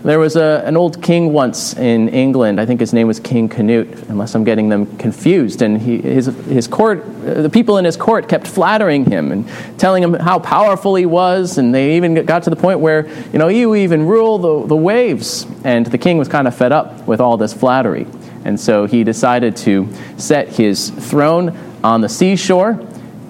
there 0.03 0.17
was 0.17 0.35
a, 0.35 0.63
an 0.65 0.77
old 0.77 1.01
king 1.01 1.31
once 1.31 1.75
in 1.77 2.09
England. 2.09 2.59
I 2.59 2.65
think 2.65 2.79
his 2.79 2.91
name 2.91 3.07
was 3.07 3.19
King 3.19 3.47
Canute, 3.47 4.09
unless 4.09 4.33
I'm 4.33 4.43
getting 4.43 4.69
them 4.69 4.97
confused. 4.97 5.61
And 5.61 5.79
he, 5.79 5.99
his, 5.99 6.25
his 6.25 6.67
court, 6.67 7.03
uh, 7.03 7.43
the 7.43 7.49
people 7.49 7.77
in 7.77 7.85
his 7.85 7.97
court 7.97 8.27
kept 8.27 8.47
flattering 8.47 9.05
him 9.05 9.31
and 9.31 9.47
telling 9.77 10.01
him 10.01 10.13
how 10.13 10.39
powerful 10.39 10.95
he 10.95 11.05
was. 11.05 11.59
And 11.59 11.73
they 11.73 11.97
even 11.97 12.25
got 12.25 12.43
to 12.43 12.49
the 12.49 12.55
point 12.55 12.79
where, 12.79 13.07
you 13.31 13.37
know, 13.37 13.47
you 13.47 13.75
even 13.75 14.07
rule 14.07 14.39
the, 14.39 14.67
the 14.67 14.75
waves. 14.75 15.45
And 15.63 15.85
the 15.85 15.99
king 15.99 16.17
was 16.17 16.27
kind 16.27 16.47
of 16.47 16.55
fed 16.55 16.71
up 16.71 17.05
with 17.07 17.21
all 17.21 17.37
this 17.37 17.53
flattery. 17.53 18.07
And 18.45 18.59
so 18.59 18.85
he 18.85 19.03
decided 19.03 19.55
to 19.57 19.87
set 20.17 20.49
his 20.49 20.89
throne 20.89 21.57
on 21.83 22.01
the 22.01 22.09
seashore. 22.09 22.79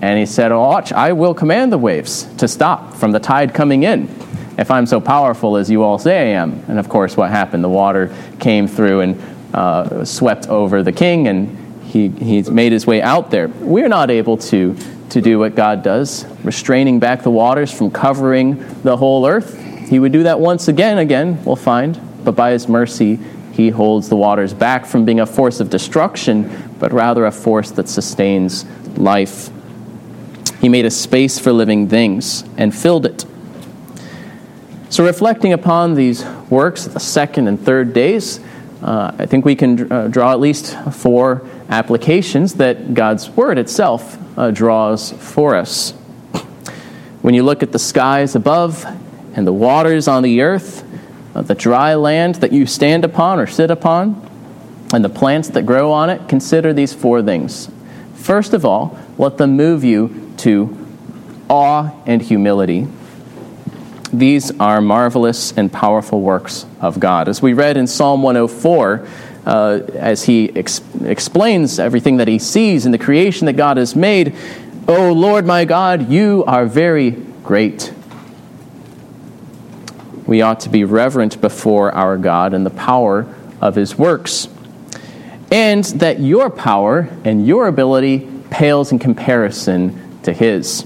And 0.01 0.17
he 0.17 0.25
said, 0.25 0.51
Watch, 0.51 0.91
I 0.91 1.11
will 1.13 1.33
command 1.33 1.71
the 1.71 1.77
waves 1.77 2.23
to 2.37 2.47
stop 2.47 2.95
from 2.95 3.11
the 3.11 3.19
tide 3.19 3.53
coming 3.53 3.83
in 3.83 4.09
if 4.57 4.69
I'm 4.69 4.85
so 4.85 5.01
powerful 5.01 5.57
as 5.57 5.69
you 5.69 5.83
all 5.83 5.97
say 5.97 6.33
I 6.33 6.41
am. 6.41 6.63
And 6.67 6.77
of 6.77 6.89
course, 6.89 7.17
what 7.17 7.31
happened? 7.31 7.63
The 7.63 7.69
water 7.69 8.15
came 8.39 8.67
through 8.67 9.01
and 9.01 9.21
uh, 9.53 10.05
swept 10.05 10.47
over 10.47 10.83
the 10.83 10.91
king, 10.91 11.27
and 11.27 11.83
he, 11.83 12.09
he's 12.09 12.49
made 12.49 12.71
his 12.71 12.85
way 12.85 13.01
out 13.01 13.31
there. 13.31 13.47
We're 13.47 13.89
not 13.89 14.09
able 14.09 14.37
to, 14.37 14.77
to 15.09 15.21
do 15.21 15.39
what 15.39 15.55
God 15.55 15.83
does, 15.83 16.25
restraining 16.43 16.99
back 16.99 17.23
the 17.23 17.31
waters 17.31 17.71
from 17.71 17.91
covering 17.91 18.63
the 18.83 18.95
whole 18.97 19.27
earth. 19.27 19.59
He 19.89 19.99
would 19.99 20.11
do 20.11 20.23
that 20.23 20.39
once 20.39 20.67
again, 20.67 20.99
again, 20.99 21.43
we'll 21.43 21.55
find, 21.55 21.99
but 22.23 22.33
by 22.33 22.51
his 22.51 22.67
mercy, 22.67 23.19
he 23.51 23.69
holds 23.69 24.09
the 24.09 24.15
waters 24.15 24.53
back 24.53 24.85
from 24.85 25.05
being 25.05 25.19
a 25.19 25.25
force 25.25 25.59
of 25.59 25.69
destruction, 25.69 26.73
but 26.79 26.91
rather 26.91 27.25
a 27.25 27.31
force 27.31 27.71
that 27.71 27.89
sustains 27.89 28.65
life. 28.97 29.49
He 30.59 30.69
made 30.69 30.85
a 30.85 30.91
space 30.91 31.39
for 31.39 31.51
living 31.51 31.89
things 31.89 32.43
and 32.57 32.73
filled 32.75 33.05
it 33.05 33.25
so, 34.91 35.05
reflecting 35.05 35.53
upon 35.53 35.93
these 35.93 36.25
works, 36.49 36.83
the 36.83 36.99
second 36.99 37.47
and 37.47 37.57
third 37.57 37.93
days, 37.93 38.41
uh, 38.81 39.15
I 39.17 39.25
think 39.25 39.45
we 39.45 39.55
can 39.55 39.89
uh, 39.89 40.09
draw 40.09 40.33
at 40.33 40.41
least 40.41 40.77
four 40.91 41.47
applications 41.69 42.55
that 42.55 42.93
God's 42.93 43.29
Word 43.29 43.57
itself 43.57 44.17
uh, 44.37 44.51
draws 44.51 45.13
for 45.13 45.55
us. 45.55 45.91
When 47.21 47.33
you 47.33 47.43
look 47.43 47.63
at 47.63 47.71
the 47.71 47.79
skies 47.79 48.35
above 48.35 48.85
and 49.33 49.47
the 49.47 49.53
waters 49.53 50.09
on 50.09 50.23
the 50.23 50.41
earth, 50.41 50.80
the 51.33 51.55
dry 51.55 51.95
land 51.95 52.35
that 52.35 52.51
you 52.51 52.65
stand 52.65 53.05
upon 53.05 53.39
or 53.39 53.47
sit 53.47 53.71
upon, 53.71 54.29
and 54.93 55.03
the 55.03 55.09
plants 55.09 55.49
that 55.49 55.65
grow 55.65 55.91
on 55.91 56.09
it, 56.09 56.27
consider 56.27 56.73
these 56.73 56.93
four 56.93 57.21
things. 57.21 57.69
First 58.15 58.53
of 58.53 58.65
all, 58.65 58.97
let 59.17 59.37
them 59.37 59.55
move 59.55 59.83
you 59.83 60.33
to 60.37 60.77
awe 61.49 61.91
and 62.05 62.21
humility. 62.21 62.87
These 64.11 64.51
are 64.59 64.81
marvelous 64.81 65.53
and 65.53 65.71
powerful 65.71 66.21
works 66.21 66.65
of 66.81 66.99
God. 66.99 67.29
As 67.29 67.41
we 67.41 67.53
read 67.53 67.77
in 67.77 67.87
Psalm 67.87 68.21
104, 68.23 69.07
uh, 69.45 69.79
as 69.95 70.23
he 70.23 70.55
ex- 70.55 70.81
explains 71.03 71.79
everything 71.79 72.17
that 72.17 72.27
he 72.27 72.37
sees 72.37 72.85
in 72.85 72.91
the 72.91 72.97
creation 72.97 73.45
that 73.45 73.53
God 73.53 73.77
has 73.77 73.95
made, 73.95 74.35
O 74.87 75.13
Lord 75.13 75.45
my 75.45 75.65
God, 75.65 76.09
you 76.09 76.43
are 76.45 76.65
very 76.65 77.11
great. 77.43 77.93
We 80.25 80.41
ought 80.41 80.61
to 80.61 80.69
be 80.69 80.83
reverent 80.83 81.41
before 81.41 81.91
our 81.91 82.17
God 82.17 82.53
and 82.53 82.65
the 82.65 82.71
power 82.71 83.27
of 83.59 83.75
his 83.75 83.97
works, 83.97 84.47
and 85.51 85.83
that 85.83 86.19
your 86.19 86.49
power 86.49 87.09
and 87.23 87.45
your 87.45 87.67
ability 87.67 88.27
pales 88.49 88.91
in 88.91 88.99
comparison 88.99 90.21
to 90.23 90.33
his. 90.33 90.85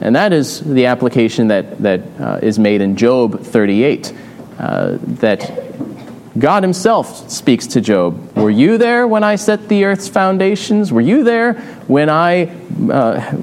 And 0.00 0.14
that 0.14 0.32
is 0.32 0.60
the 0.60 0.86
application 0.86 1.48
that, 1.48 1.78
that 1.82 2.02
uh, 2.20 2.38
is 2.42 2.58
made 2.58 2.80
in 2.80 2.96
Job 2.96 3.40
38. 3.40 4.12
Uh, 4.58 4.98
that 5.00 5.68
God 6.38 6.62
Himself 6.62 7.30
speaks 7.30 7.66
to 7.68 7.80
Job. 7.80 8.36
Were 8.36 8.50
you 8.50 8.78
there 8.78 9.08
when 9.08 9.24
I 9.24 9.36
set 9.36 9.68
the 9.68 9.84
earth's 9.84 10.08
foundations? 10.08 10.92
Were 10.92 11.00
you 11.00 11.24
there 11.24 11.54
when 11.86 12.08
I 12.08 12.46
uh, 12.90 13.34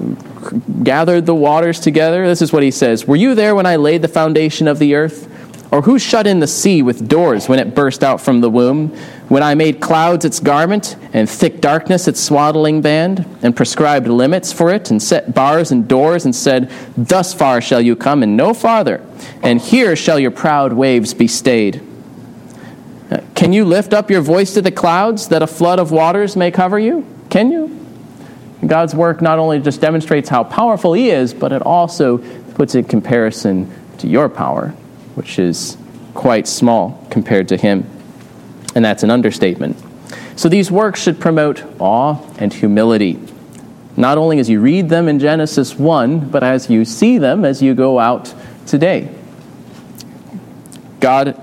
gathered 0.82 1.26
the 1.26 1.34
waters 1.34 1.80
together? 1.80 2.26
This 2.26 2.42
is 2.42 2.52
what 2.52 2.62
He 2.62 2.70
says 2.70 3.06
Were 3.06 3.16
you 3.16 3.34
there 3.34 3.54
when 3.54 3.66
I 3.66 3.76
laid 3.76 4.02
the 4.02 4.08
foundation 4.08 4.68
of 4.68 4.78
the 4.78 4.94
earth? 4.94 5.32
Or 5.72 5.82
who 5.82 5.98
shut 5.98 6.26
in 6.26 6.38
the 6.38 6.46
sea 6.46 6.80
with 6.82 7.08
doors 7.08 7.48
when 7.48 7.58
it 7.58 7.74
burst 7.74 8.04
out 8.04 8.20
from 8.20 8.40
the 8.40 8.48
womb? 8.48 8.90
When 9.28 9.42
I 9.42 9.56
made 9.56 9.80
clouds 9.80 10.24
its 10.24 10.38
garment, 10.38 10.96
and 11.12 11.28
thick 11.28 11.60
darkness 11.60 12.06
its 12.06 12.20
swaddling 12.20 12.80
band, 12.80 13.26
and 13.42 13.56
prescribed 13.56 14.06
limits 14.06 14.52
for 14.52 14.72
it, 14.72 14.90
and 14.90 15.02
set 15.02 15.34
bars 15.34 15.72
and 15.72 15.88
doors, 15.88 16.24
and 16.24 16.34
said, 16.34 16.70
Thus 16.96 17.34
far 17.34 17.60
shall 17.60 17.80
you 17.80 17.96
come, 17.96 18.22
and 18.22 18.36
no 18.36 18.54
farther, 18.54 19.04
and 19.42 19.60
here 19.60 19.96
shall 19.96 20.20
your 20.20 20.30
proud 20.30 20.72
waves 20.72 21.12
be 21.14 21.26
stayed. 21.26 21.82
Uh, 23.10 23.18
can 23.34 23.52
you 23.52 23.64
lift 23.64 23.92
up 23.92 24.10
your 24.10 24.20
voice 24.20 24.54
to 24.54 24.62
the 24.62 24.72
clouds 24.72 25.28
that 25.28 25.42
a 25.42 25.46
flood 25.46 25.80
of 25.80 25.90
waters 25.90 26.36
may 26.36 26.50
cover 26.52 26.78
you? 26.78 27.04
Can 27.28 27.50
you? 27.50 27.85
God's 28.64 28.94
work 28.94 29.20
not 29.20 29.38
only 29.38 29.60
just 29.60 29.80
demonstrates 29.80 30.28
how 30.28 30.44
powerful 30.44 30.92
He 30.92 31.10
is, 31.10 31.34
but 31.34 31.52
it 31.52 31.62
also 31.62 32.18
puts 32.54 32.74
it 32.74 32.80
in 32.80 32.84
comparison 32.84 33.72
to 33.98 34.06
your 34.06 34.28
power 34.28 34.74
which 35.16 35.38
is 35.38 35.78
quite 36.14 36.46
small 36.46 37.04
compared 37.10 37.48
to 37.48 37.56
him. 37.56 37.84
And 38.74 38.84
that's 38.84 39.02
an 39.02 39.10
understatement. 39.10 39.82
So 40.36 40.48
these 40.48 40.70
works 40.70 41.02
should 41.02 41.18
promote 41.18 41.64
awe 41.80 42.22
and 42.38 42.52
humility, 42.52 43.18
not 43.96 44.18
only 44.18 44.38
as 44.38 44.50
you 44.50 44.60
read 44.60 44.90
them 44.90 45.08
in 45.08 45.18
Genesis 45.18 45.74
1, 45.74 46.28
but 46.28 46.44
as 46.44 46.68
you 46.68 46.84
see 46.84 47.16
them 47.16 47.46
as 47.46 47.62
you 47.62 47.74
go 47.74 47.98
out 47.98 48.32
today. 48.66 49.10
God 51.00 51.42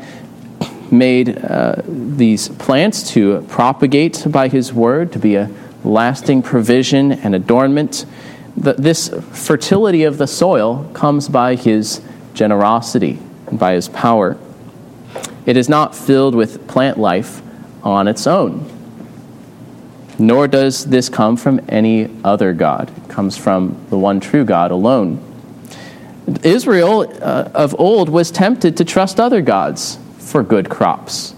made 0.91 1.43
uh, 1.43 1.77
these 1.87 2.49
plants 2.49 3.11
to 3.13 3.41
propagate 3.49 4.23
by 4.29 4.47
His 4.47 4.71
word, 4.71 5.11
to 5.13 5.19
be 5.19 5.35
a 5.35 5.49
lasting 5.83 6.41
provision 6.41 7.11
and 7.11 7.35
adornment. 7.35 8.05
This 8.55 9.09
fertility 9.31 10.03
of 10.03 10.17
the 10.17 10.27
soil 10.27 10.89
comes 10.93 11.27
by 11.27 11.55
His 11.55 12.01
generosity 12.33 13.19
and 13.47 13.59
by 13.59 13.73
his 13.73 13.89
power. 13.89 14.37
It 15.45 15.57
is 15.57 15.69
not 15.69 15.95
filled 15.95 16.35
with 16.35 16.67
plant 16.67 16.97
life 16.97 17.41
on 17.83 18.07
its 18.07 18.27
own. 18.27 18.69
Nor 20.19 20.47
does 20.47 20.85
this 20.85 21.09
come 21.09 21.37
from 21.37 21.59
any 21.67 22.09
other 22.23 22.53
God. 22.53 22.91
It 22.97 23.09
comes 23.09 23.37
from 23.37 23.83
the 23.89 23.97
one 23.97 24.19
true 24.19 24.45
God 24.45 24.71
alone. 24.71 25.21
Israel 26.43 27.01
uh, 27.21 27.49
of 27.53 27.77
old 27.79 28.09
was 28.09 28.31
tempted 28.31 28.77
to 28.77 28.85
trust 28.85 29.19
other 29.19 29.41
gods 29.41 29.99
for 30.17 30.43
good 30.43 30.69
crops. 30.69 31.35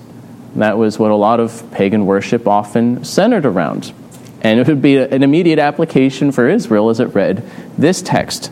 That 0.56 0.78
was 0.78 1.00
what 1.00 1.12
a 1.12 1.16
lot 1.16 1.40
of 1.40 1.70
pagan 1.72 2.06
worship 2.06 2.48
often 2.48 3.04
centered 3.04 3.46
around. 3.46 3.94
And 4.46 4.60
it 4.60 4.68
would 4.68 4.80
be 4.80 4.98
an 4.98 5.24
immediate 5.24 5.58
application 5.58 6.32
for 6.32 6.48
Israel 6.48 6.92
as 6.92 7.00
it 7.00 7.16
read 7.16 7.42
this 7.80 8.04
text. 8.04 8.52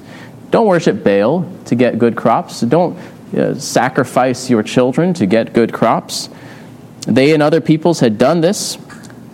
Don't 0.50 0.65
worship 0.65 1.03
Baal 1.03 1.47
to 1.65 1.75
get 1.75 2.00
good 2.00 2.15
crops. 2.15 2.62
Don't 2.62 2.97
uh, 3.38 3.53
sacrifice 3.59 4.50
your 4.50 4.63
children 4.63 5.13
to 5.13 5.27
get 5.27 5.53
good 5.53 5.71
crops. 5.71 6.29
They 7.01 7.31
and 7.31 7.43
other 7.43 7.62
peoples 7.62 8.00
had 8.00 8.17
done 8.17 8.41
this 8.41 8.75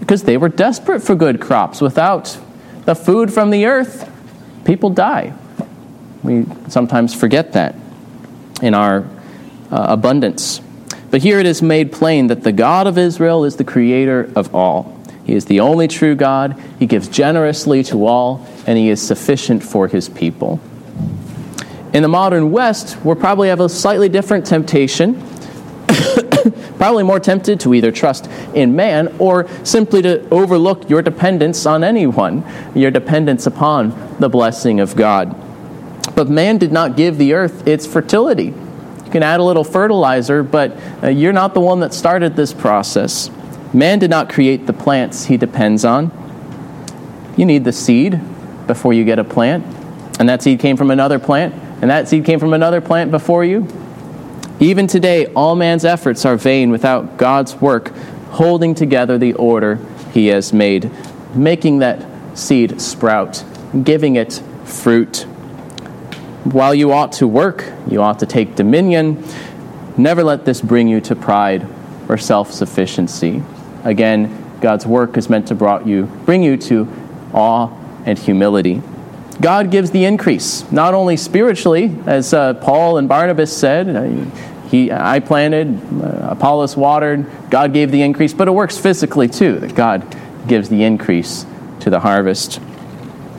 because 0.01 0.24
they 0.24 0.36
were 0.36 0.50
desperate 0.50 1.00
for 1.00 1.16
good 1.16 1.39
crops. 1.39 1.80
Without 1.80 2.38
the 2.84 2.94
food 2.94 3.34
from 3.34 3.51
the 3.51 3.66
earth, 3.66 4.12
people 4.66 4.89
die. 4.89 5.34
We 6.24 6.46
sometimes 6.68 7.16
forget 7.16 7.54
that 7.54 7.74
in 8.62 8.74
our 8.74 9.08
uh, 9.72 9.86
abundance. 9.88 10.60
But 11.10 11.22
here 11.22 11.39
it 11.39 11.46
is 11.46 11.62
made 11.62 11.94
plain 11.94 12.28
that 12.28 12.44
the 12.44 12.51
God 12.51 12.86
of 12.86 12.98
Israel 12.98 13.46
is 13.46 13.56
the 13.56 13.63
creator 13.63 14.30
of 14.36 14.54
all. 14.54 14.99
He 15.30 15.36
is 15.36 15.46
the 15.46 15.60
only 15.60 15.88
true 15.88 16.16
God. 16.16 16.60
He 16.80 16.88
gives 16.88 17.08
generously 17.08 17.84
to 17.84 18.08
all, 18.08 18.48
and 18.66 18.80
He 18.80 18.90
is 18.90 19.00
sufficient 19.00 19.62
for 19.62 19.88
His 19.88 20.10
people. 20.10 20.60
In 21.94 22.02
the 22.02 22.08
modern 22.08 22.50
West, 22.50 22.98
we'll 23.04 23.16
probably 23.16 23.50
have 23.50 23.60
a 23.60 23.70
slightly 23.70 24.10
different 24.10 24.48
temptation. 24.48 25.22
probably 26.78 27.04
more 27.04 27.20
tempted 27.20 27.60
to 27.60 27.76
either 27.76 27.92
trust 27.92 28.28
in 28.56 28.76
man 28.76 29.16
or 29.20 29.48
simply 29.64 30.02
to 30.02 30.28
overlook 30.30 30.90
your 30.90 31.04
dependence 31.04 31.68
on 31.68 31.84
anyone, 31.84 32.44
your 32.74 32.90
dependence 32.90 33.46
upon 33.46 34.16
the 34.20 34.30
blessing 34.30 34.80
of 34.80 34.96
God. 34.96 35.36
But 36.16 36.28
man 36.28 36.58
did 36.58 36.72
not 36.72 36.98
give 36.98 37.20
the 37.20 37.34
earth 37.36 37.68
its 37.68 37.86
fertility. 37.86 38.46
You 38.46 39.12
can 39.12 39.22
add 39.22 39.40
a 39.40 39.44
little 39.44 39.64
fertilizer, 39.64 40.42
but 40.42 40.76
uh, 41.04 41.10
you're 41.10 41.34
not 41.34 41.54
the 41.54 41.62
one 41.62 41.82
that 41.82 41.94
started 41.94 42.36
this 42.36 42.52
process. 42.52 43.30
Man 43.74 44.00
did 44.00 44.10
not 44.10 44.30
create 44.30 44.66
the 44.66 44.74
plants 44.74 45.26
he 45.26 45.38
depends 45.38 45.86
on. 45.86 46.12
You 47.38 47.46
need 47.46 47.64
the 47.64 47.72
seed 47.72 48.20
before 48.66 48.94
you 48.94 49.06
get 49.06 49.20
a 49.20 49.24
plant, 49.24 49.64
and 50.20 50.28
that 50.28 50.42
seed 50.42 50.60
came 50.60 50.76
from 50.76 50.90
another 50.90 51.20
plant, 51.20 51.54
and 51.82 51.90
that 51.92 52.08
seed 52.08 52.26
came 52.26 52.40
from 52.40 52.54
another 52.54 52.82
plant 52.82 53.12
before 53.12 53.46
you. 53.46 53.68
Even 54.60 54.88
today, 54.88 55.28
all 55.28 55.56
man's 55.56 55.86
efforts 55.86 56.26
are 56.26 56.36
vain 56.36 56.72
without 56.72 57.18
God's 57.18 57.56
work 57.56 57.94
holding 58.32 58.76
together 58.76 59.18
the 59.18 59.34
order 59.34 59.80
he 60.14 60.28
has 60.28 60.52
made, 60.52 60.92
making 61.36 61.80
that 61.80 62.06
seed 62.38 62.82
sprout, 62.82 63.44
giving 63.84 64.16
it 64.16 64.42
fruit. 64.66 65.24
While 66.44 66.74
you 66.74 66.92
ought 66.92 67.12
to 67.14 67.28
work, 67.28 67.72
you 67.88 68.02
ought 68.02 68.20
to 68.20 68.26
take 68.26 68.56
dominion. 68.56 69.24
Never 69.98 70.24
let 70.24 70.46
this 70.46 70.62
bring 70.62 70.88
you 70.88 71.02
to 71.02 71.16
pride 71.16 71.68
or 72.08 72.18
self 72.18 72.52
sufficiency. 72.52 73.44
Again, 73.89 74.46
God's 74.62 74.86
work 74.86 75.17
is 75.17 75.31
meant 75.31 75.48
to 75.48 75.55
brought 75.55 75.88
you, 75.88 76.03
bring 76.25 76.43
you 76.43 76.58
to 76.58 76.88
awe 77.34 77.72
and 78.05 78.19
humility. 78.19 78.84
God 79.41 79.72
gives 79.72 79.89
the 79.89 80.05
increase, 80.05 80.69
not 80.72 80.93
only 80.93 81.17
spiritually, 81.17 81.98
as 82.05 82.31
uh, 82.31 82.53
Paul 82.53 83.00
and 83.00 83.10
Barnabas 83.10 83.55
said, 83.55 83.89
uh, 83.89 84.67
he, 84.67 84.91
I 84.91 85.22
planted, 85.22 85.81
uh, 86.03 86.29
Apollos 86.31 86.77
watered, 86.77 87.25
God 87.50 87.74
gave 87.74 87.89
the 87.91 88.03
increase, 88.03 88.31
but 88.31 88.48
it 88.48 88.51
works 88.51 88.77
physically 88.77 89.27
too, 89.27 89.58
that 89.60 89.74
God 89.74 90.15
gives 90.48 90.69
the 90.69 90.84
increase 90.84 91.48
to 91.79 91.89
the 91.89 92.01
harvest. 92.01 92.62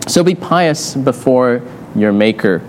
So 0.08 0.24
be 0.24 0.34
pious 0.34 0.96
before 0.96 1.62
your 1.94 2.12
Maker. 2.12 2.60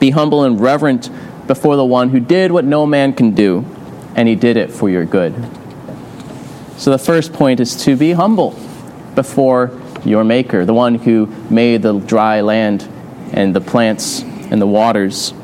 Be 0.00 0.10
humble 0.10 0.42
and 0.42 0.60
reverent 0.60 1.10
before 1.46 1.76
the 1.76 1.84
one 1.84 2.08
who 2.08 2.18
did 2.18 2.50
what 2.50 2.64
no 2.64 2.86
man 2.86 3.12
can 3.12 3.36
do, 3.36 3.64
and 4.16 4.26
he 4.26 4.34
did 4.34 4.56
it 4.56 4.72
for 4.72 4.90
your 4.90 5.04
good. 5.04 5.34
So 6.78 6.92
the 6.92 6.98
first 6.98 7.32
point 7.32 7.58
is 7.58 7.74
to 7.84 7.96
be 7.96 8.12
humble 8.12 8.50
before 9.16 9.76
your 10.04 10.22
Maker, 10.22 10.64
the 10.64 10.72
one 10.72 10.94
who 10.94 11.26
made 11.50 11.82
the 11.82 11.98
dry 11.98 12.40
land 12.40 12.88
and 13.32 13.54
the 13.54 13.60
plants 13.60 14.22
and 14.22 14.62
the 14.62 14.66
waters. 14.66 15.34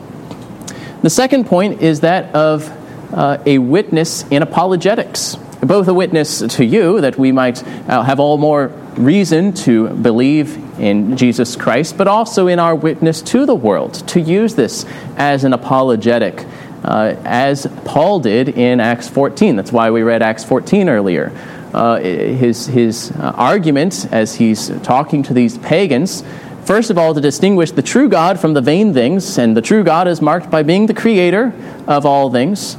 The 1.02 1.11
second 1.11 1.46
point 1.46 1.82
is 1.82 2.00
that 2.00 2.32
of 2.37 2.70
uh, 3.12 3.38
a 3.44 3.58
witness 3.58 4.22
in 4.30 4.42
apologetics, 4.42 5.35
both 5.61 5.88
a 5.88 5.94
witness 5.94 6.38
to 6.38 6.64
you 6.64 7.00
that 7.00 7.18
we 7.18 7.32
might 7.32 7.66
uh, 7.88 8.04
have 8.04 8.20
all 8.20 8.38
more 8.38 8.68
reason 8.96 9.52
to 9.52 9.88
believe 9.88 10.56
in 10.78 11.16
Jesus 11.16 11.56
Christ, 11.56 11.98
but 11.98 12.06
also 12.06 12.46
in 12.46 12.61
our 12.61 12.76
witness 12.76 13.20
to 13.22 13.44
the 13.44 13.56
world, 13.56 13.94
to 14.08 14.20
use 14.20 14.54
this 14.54 14.87
as 15.16 15.42
an 15.42 15.52
apologetic 15.52 16.46
uh, 16.84 17.16
as 17.24 17.66
Paul 17.84 18.20
did 18.20 18.50
in 18.50 18.78
Acts 18.78 19.08
14. 19.08 19.56
That's 19.56 19.72
why 19.72 19.90
we 19.90 20.02
read 20.02 20.22
Acts 20.22 20.44
14 20.44 20.88
earlier. 20.88 21.32
Uh, 21.72 21.98
his 21.98 22.66
his 22.66 23.10
uh, 23.12 23.32
argument 23.34 24.06
as 24.12 24.36
he's 24.36 24.68
talking 24.82 25.24
to 25.24 25.34
these 25.34 25.58
pagans, 25.58 26.22
first 26.64 26.90
of 26.90 26.98
all, 26.98 27.14
to 27.14 27.20
distinguish 27.20 27.72
the 27.72 27.82
true 27.82 28.08
God 28.08 28.38
from 28.38 28.54
the 28.54 28.60
vain 28.60 28.94
things, 28.94 29.38
and 29.38 29.56
the 29.56 29.62
true 29.62 29.82
God 29.82 30.06
is 30.06 30.20
marked 30.20 30.50
by 30.50 30.62
being 30.62 30.86
the 30.86 30.94
creator 30.94 31.52
of 31.88 32.06
all 32.06 32.30
things. 32.30 32.76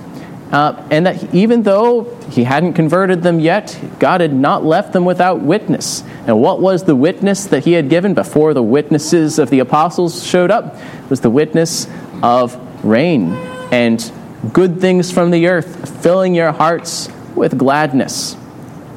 Uh, 0.51 0.87
and 0.91 1.07
that 1.07 1.33
even 1.33 1.63
though 1.63 2.03
he 2.29 2.43
hadn't 2.43 2.73
converted 2.73 3.23
them 3.23 3.39
yet, 3.39 3.77
God 3.99 4.21
had 4.21 4.33
not 4.33 4.63
left 4.63 4.93
them 4.93 5.03
without 5.03 5.41
witness. 5.41 6.03
And 6.27 6.39
what 6.39 6.61
was 6.61 6.83
the 6.83 6.95
witness 6.95 7.45
that 7.45 7.65
he 7.65 7.73
had 7.73 7.89
given 7.89 8.13
before 8.13 8.53
the 8.53 8.63
witnesses 8.63 9.39
of 9.39 9.49
the 9.49 9.59
apostles 9.59 10.25
showed 10.25 10.51
up? 10.51 10.75
It 10.75 11.09
was 11.09 11.21
the 11.21 11.31
witness 11.31 11.87
of 12.21 12.55
rain 12.85 13.35
and 13.71 14.11
good 14.53 14.79
things 14.79 15.11
from 15.11 15.31
the 15.31 15.47
earth, 15.47 16.01
filling 16.01 16.35
your 16.35 16.51
hearts 16.51 17.09
with 17.35 17.57
gladness. 17.57 18.37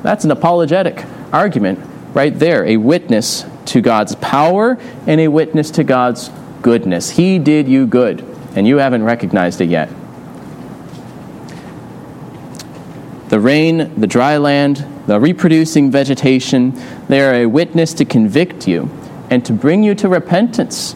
That's 0.03 0.25
an 0.25 0.31
apologetic 0.31 1.05
argument 1.33 1.81
right 2.15 2.37
there, 2.37 2.65
a 2.65 2.77
witness 2.77 3.45
to 3.67 3.81
God's 3.81 4.15
power 4.17 4.79
and 5.07 5.21
a 5.21 5.29
witness 5.29 5.71
to 5.73 5.85
God's 5.85 6.31
goodness. 6.63 7.11
He 7.11 7.39
did 7.39 7.69
you 7.69 7.87
good, 7.87 8.25
and 8.55 8.67
you 8.67 8.79
haven't 8.79 9.05
recognized 9.05 9.61
it 9.61 9.69
yet. 9.69 9.89
The 13.29 13.41
rain, 13.41 14.01
the 14.01 14.07
dry 14.07 14.39
land, 14.39 14.87
the 15.07 15.21
reproducing 15.21 15.91
vegetation, 15.91 16.73
they 17.09 17.21
are 17.21 17.35
a 17.35 17.47
witness 17.47 17.93
to 17.95 18.05
convict 18.05 18.67
you 18.67 18.91
and 19.31 19.45
to 19.45 19.53
bring 19.53 19.83
you 19.83 19.95
to 19.97 20.09
repentance 20.09 20.95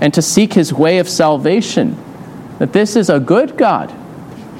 and 0.00 0.14
to 0.14 0.22
seek 0.22 0.52
his 0.52 0.72
way 0.72 0.98
of 0.98 1.08
salvation 1.08 1.96
that 2.58 2.72
this 2.72 2.96
is 2.96 3.08
a 3.08 3.20
good 3.20 3.56
God. 3.56 3.94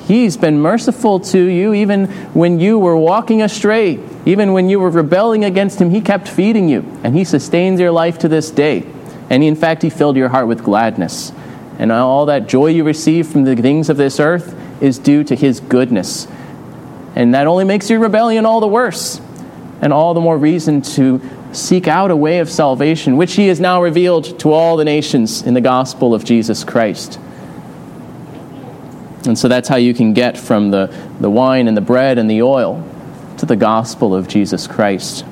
He's 0.06 0.38
been 0.38 0.58
merciful 0.58 1.20
to 1.20 1.38
you 1.38 1.74
even 1.74 2.06
when 2.32 2.60
you 2.60 2.78
were 2.78 2.96
walking 2.96 3.42
astray, 3.42 3.98
even 4.24 4.54
when 4.54 4.70
you 4.70 4.80
were 4.80 4.88
rebelling 4.88 5.44
against 5.44 5.80
Him. 5.80 5.90
He 5.90 6.00
kept 6.00 6.26
feeding 6.26 6.68
you, 6.68 6.80
and 7.04 7.14
He 7.14 7.24
sustains 7.24 7.78
your 7.78 7.90
life 7.90 8.18
to 8.20 8.28
this 8.28 8.50
day. 8.50 8.86
And 9.28 9.42
he, 9.42 9.48
in 9.48 9.54
fact, 9.56 9.82
He 9.82 9.90
filled 9.90 10.16
your 10.16 10.30
heart 10.30 10.48
with 10.48 10.64
gladness. 10.64 11.30
And 11.78 11.92
all 11.92 12.24
that 12.26 12.48
joy 12.48 12.68
you 12.68 12.84
receive 12.84 13.28
from 13.28 13.44
the 13.44 13.54
things 13.54 13.90
of 13.90 13.98
this 13.98 14.18
earth 14.18 14.56
is 14.82 14.98
due 14.98 15.24
to 15.24 15.36
His 15.36 15.60
goodness. 15.60 16.26
And 17.14 17.34
that 17.34 17.46
only 17.46 17.64
makes 17.64 17.90
your 17.90 18.00
rebellion 18.00 18.46
all 18.46 18.60
the 18.60 18.66
worse, 18.66 19.20
and 19.82 19.92
all 19.92 20.14
the 20.14 20.20
more 20.20 20.38
reason 20.38 20.80
to 20.82 21.20
seek 21.52 21.86
out 21.86 22.10
a 22.10 22.16
way 22.16 22.38
of 22.38 22.48
salvation, 22.48 23.18
which 23.18 23.34
He 23.34 23.48
has 23.48 23.60
now 23.60 23.82
revealed 23.82 24.40
to 24.40 24.52
all 24.52 24.78
the 24.78 24.84
nations 24.86 25.42
in 25.42 25.52
the 25.52 25.60
gospel 25.60 26.14
of 26.14 26.24
Jesus 26.24 26.64
Christ. 26.64 27.18
And 29.26 29.38
so 29.38 29.48
that's 29.48 29.68
how 29.68 29.76
you 29.76 29.94
can 29.94 30.12
get 30.12 30.38
from 30.38 30.70
the, 30.70 30.94
the 31.20 31.30
wine 31.30 31.68
and 31.68 31.76
the 31.76 31.82
bread 31.82 32.18
and 32.18 32.30
the 32.30 32.42
oil 32.42 32.84
to 33.38 33.46
the 33.46 33.56
gospel 33.56 34.14
of 34.14 34.28
Jesus 34.28 34.66
Christ. 34.66 35.24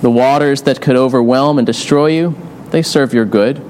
The 0.00 0.10
waters 0.10 0.62
that 0.62 0.80
could 0.80 0.96
overwhelm 0.96 1.58
and 1.58 1.66
destroy 1.66 2.08
you, 2.08 2.34
they 2.70 2.82
serve 2.82 3.14
your 3.14 3.24
good. 3.24 3.62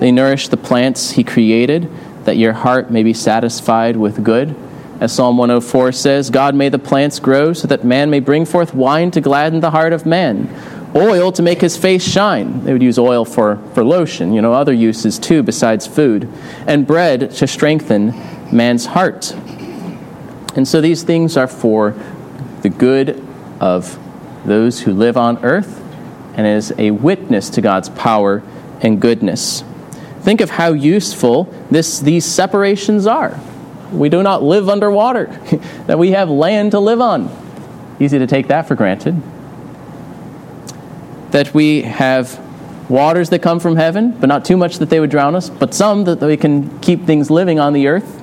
They 0.00 0.10
nourish 0.10 0.48
the 0.48 0.56
plants 0.56 1.10
He 1.12 1.24
created, 1.24 1.90
that 2.24 2.36
your 2.36 2.54
heart 2.54 2.90
may 2.90 3.02
be 3.02 3.12
satisfied 3.12 3.96
with 3.96 4.24
good. 4.24 4.56
As 4.98 5.14
Psalm 5.14 5.36
104 5.36 5.92
says, 5.92 6.30
God 6.30 6.54
made 6.54 6.72
the 6.72 6.78
plants 6.78 7.20
grow 7.20 7.52
so 7.52 7.68
that 7.68 7.84
man 7.84 8.08
may 8.08 8.20
bring 8.20 8.46
forth 8.46 8.72
wine 8.72 9.10
to 9.10 9.20
gladden 9.20 9.60
the 9.60 9.70
heart 9.70 9.92
of 9.92 10.06
man 10.06 10.48
oil 10.96 11.30
to 11.32 11.42
make 11.42 11.60
his 11.60 11.76
face 11.76 12.06
shine. 12.06 12.64
They 12.64 12.72
would 12.72 12.82
use 12.82 12.98
oil 12.98 13.24
for, 13.24 13.56
for 13.74 13.84
lotion, 13.84 14.32
you 14.32 14.42
know, 14.42 14.52
other 14.52 14.72
uses 14.72 15.18
too 15.18 15.42
besides 15.42 15.86
food, 15.86 16.28
and 16.66 16.86
bread 16.86 17.30
to 17.32 17.46
strengthen 17.46 18.08
man's 18.50 18.86
heart. 18.86 19.32
And 20.56 20.66
so 20.66 20.80
these 20.80 21.02
things 21.02 21.36
are 21.36 21.46
for 21.46 21.94
the 22.62 22.70
good 22.70 23.22
of 23.60 23.98
those 24.46 24.80
who 24.80 24.92
live 24.92 25.16
on 25.16 25.44
earth 25.44 25.82
and 26.34 26.46
as 26.46 26.72
a 26.78 26.90
witness 26.90 27.50
to 27.50 27.60
God's 27.60 27.88
power 27.90 28.42
and 28.80 29.00
goodness. 29.00 29.62
Think 30.20 30.40
of 30.40 30.50
how 30.50 30.72
useful 30.72 31.44
this, 31.70 32.00
these 32.00 32.24
separations 32.24 33.06
are. 33.06 33.38
We 33.92 34.08
do 34.08 34.22
not 34.22 34.42
live 34.42 34.68
underwater, 34.68 35.26
that 35.86 35.98
we 35.98 36.10
have 36.12 36.28
land 36.28 36.72
to 36.72 36.80
live 36.80 37.00
on. 37.00 37.30
Easy 38.00 38.18
to 38.18 38.26
take 38.26 38.48
that 38.48 38.66
for 38.66 38.74
granted 38.74 39.22
that 41.36 41.52
we 41.52 41.82
have 41.82 42.40
waters 42.88 43.28
that 43.28 43.40
come 43.40 43.60
from 43.60 43.76
heaven, 43.76 44.10
but 44.10 44.26
not 44.26 44.42
too 44.42 44.56
much 44.56 44.78
that 44.78 44.88
they 44.88 44.98
would 44.98 45.10
drown 45.10 45.36
us, 45.36 45.50
but 45.50 45.74
some 45.74 46.04
that 46.04 46.18
we 46.22 46.34
can 46.34 46.78
keep 46.80 47.04
things 47.04 47.30
living 47.30 47.60
on 47.60 47.74
the 47.74 47.88
earth. 47.88 48.22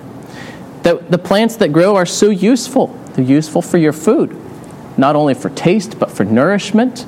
That 0.81 1.11
the 1.11 1.19
plants 1.19 1.57
that 1.57 1.71
grow 1.71 1.95
are 1.95 2.07
so 2.07 2.31
useful. 2.31 2.87
They're 3.13 3.23
useful 3.23 3.61
for 3.61 3.77
your 3.77 3.93
food, 3.93 4.35
not 4.97 5.15
only 5.15 5.35
for 5.35 5.51
taste, 5.51 5.99
but 5.99 6.09
for 6.09 6.25
nourishment. 6.25 7.05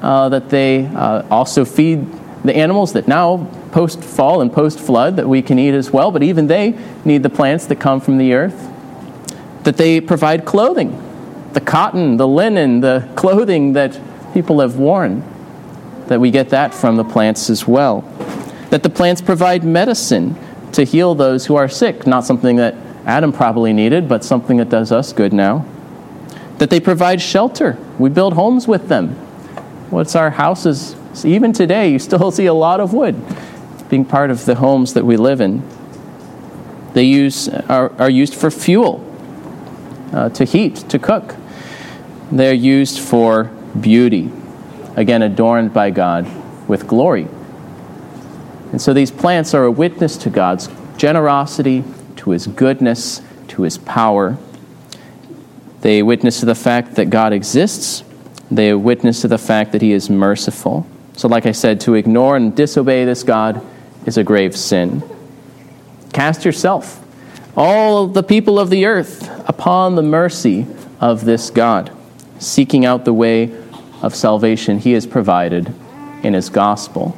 Uh, 0.00 0.28
that 0.28 0.48
they 0.48 0.86
uh, 0.86 1.26
also 1.28 1.64
feed 1.64 2.06
the 2.44 2.54
animals 2.56 2.92
that 2.92 3.08
now, 3.08 3.44
post 3.72 4.04
fall 4.04 4.40
and 4.40 4.52
post 4.52 4.78
flood, 4.78 5.16
that 5.16 5.28
we 5.28 5.42
can 5.42 5.58
eat 5.58 5.74
as 5.74 5.90
well, 5.90 6.12
but 6.12 6.22
even 6.22 6.46
they 6.46 6.78
need 7.04 7.24
the 7.24 7.30
plants 7.30 7.66
that 7.66 7.80
come 7.80 8.00
from 8.00 8.16
the 8.16 8.32
earth. 8.32 8.70
That 9.64 9.76
they 9.76 10.00
provide 10.00 10.44
clothing, 10.44 11.50
the 11.52 11.60
cotton, 11.60 12.16
the 12.16 12.28
linen, 12.28 12.78
the 12.78 13.08
clothing 13.16 13.72
that 13.72 13.98
people 14.32 14.60
have 14.60 14.76
worn 14.76 15.24
that 16.08 16.20
we 16.20 16.30
get 16.30 16.50
that 16.50 16.74
from 16.74 16.96
the 16.96 17.04
plants 17.04 17.48
as 17.48 17.66
well. 17.66 18.00
That 18.70 18.82
the 18.82 18.90
plants 18.90 19.22
provide 19.22 19.64
medicine 19.64 20.36
to 20.72 20.84
heal 20.84 21.14
those 21.14 21.46
who 21.46 21.56
are 21.56 21.68
sick, 21.68 22.06
not 22.06 22.24
something 22.24 22.56
that 22.56 22.74
Adam 23.06 23.32
probably 23.32 23.72
needed, 23.72 24.08
but 24.08 24.24
something 24.24 24.58
that 24.58 24.68
does 24.68 24.92
us 24.92 25.12
good 25.12 25.32
now. 25.32 25.64
That 26.58 26.70
they 26.70 26.80
provide 26.80 27.22
shelter. 27.22 27.78
We 27.98 28.10
build 28.10 28.34
homes 28.34 28.66
with 28.66 28.88
them. 28.88 29.10
What's 29.90 30.14
our 30.16 30.30
houses? 30.30 30.96
Even 31.24 31.52
today, 31.52 31.92
you 31.92 31.98
still 31.98 32.30
see 32.32 32.46
a 32.46 32.54
lot 32.54 32.80
of 32.80 32.92
wood 32.92 33.16
being 33.88 34.04
part 34.04 34.30
of 34.30 34.44
the 34.44 34.56
homes 34.56 34.94
that 34.94 35.04
we 35.04 35.16
live 35.16 35.40
in. 35.40 35.62
They 36.92 37.04
use, 37.04 37.48
are, 37.48 37.92
are 37.98 38.10
used 38.10 38.34
for 38.34 38.50
fuel, 38.50 39.04
uh, 40.12 40.28
to 40.30 40.44
heat, 40.44 40.76
to 40.90 40.98
cook. 40.98 41.36
They're 42.30 42.52
used 42.52 42.98
for 42.98 43.44
beauty 43.80 44.30
again 44.98 45.22
adorned 45.22 45.72
by 45.72 45.90
God 45.90 46.26
with 46.68 46.88
glory. 46.88 47.28
And 48.72 48.82
so 48.82 48.92
these 48.92 49.12
plants 49.12 49.54
are 49.54 49.62
a 49.62 49.70
witness 49.70 50.16
to 50.18 50.30
God's 50.30 50.68
generosity, 50.96 51.84
to 52.16 52.30
his 52.30 52.48
goodness, 52.48 53.22
to 53.46 53.62
his 53.62 53.78
power. 53.78 54.36
They 55.82 56.02
witness 56.02 56.40
to 56.40 56.46
the 56.46 56.56
fact 56.56 56.96
that 56.96 57.10
God 57.10 57.32
exists. 57.32 58.02
They 58.50 58.74
witness 58.74 59.20
to 59.20 59.28
the 59.28 59.38
fact 59.38 59.70
that 59.70 59.82
he 59.82 59.92
is 59.92 60.10
merciful. 60.10 60.84
So, 61.12 61.28
like 61.28 61.46
I 61.46 61.52
said, 61.52 61.80
to 61.82 61.94
ignore 61.94 62.36
and 62.36 62.54
disobey 62.54 63.04
this 63.04 63.22
God 63.22 63.64
is 64.04 64.18
a 64.18 64.24
grave 64.24 64.56
sin. 64.56 65.04
Cast 66.12 66.44
yourself, 66.44 67.04
all 67.56 68.08
the 68.08 68.24
people 68.24 68.58
of 68.58 68.68
the 68.68 68.86
earth, 68.86 69.30
upon 69.48 69.94
the 69.94 70.02
mercy 70.02 70.66
of 71.00 71.24
this 71.24 71.50
God, 71.50 71.92
seeking 72.40 72.84
out 72.84 73.04
the 73.04 73.12
way 73.12 73.52
of 74.02 74.14
salvation 74.14 74.78
he 74.78 74.92
has 74.92 75.06
provided 75.06 75.72
in 76.22 76.34
his 76.34 76.48
gospel. 76.50 77.16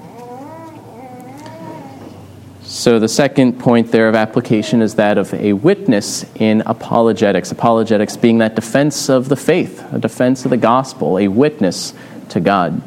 So, 2.63 3.01
the 3.01 3.09
second 3.09 3.59
point 3.59 3.91
there 3.91 4.09
of 4.09 4.15
application 4.15 4.81
is 4.81 4.95
that 4.95 5.19
of 5.19 5.35
a 5.35 5.55
witness 5.55 6.25
in 6.37 6.63
apologetics. 6.67 7.51
Apologetics 7.51 8.17
being 8.17 8.39
that 8.39 8.55
defense 8.55 9.11
of 9.11 9.29
the 9.29 9.35
faith, 9.35 9.85
a 9.93 9.99
defense 9.99 10.45
of 10.45 10.51
the 10.51 10.57
gospel, 10.57 11.19
a 11.19 11.27
witness 11.27 11.95
to 12.29 12.39
God. 12.39 12.81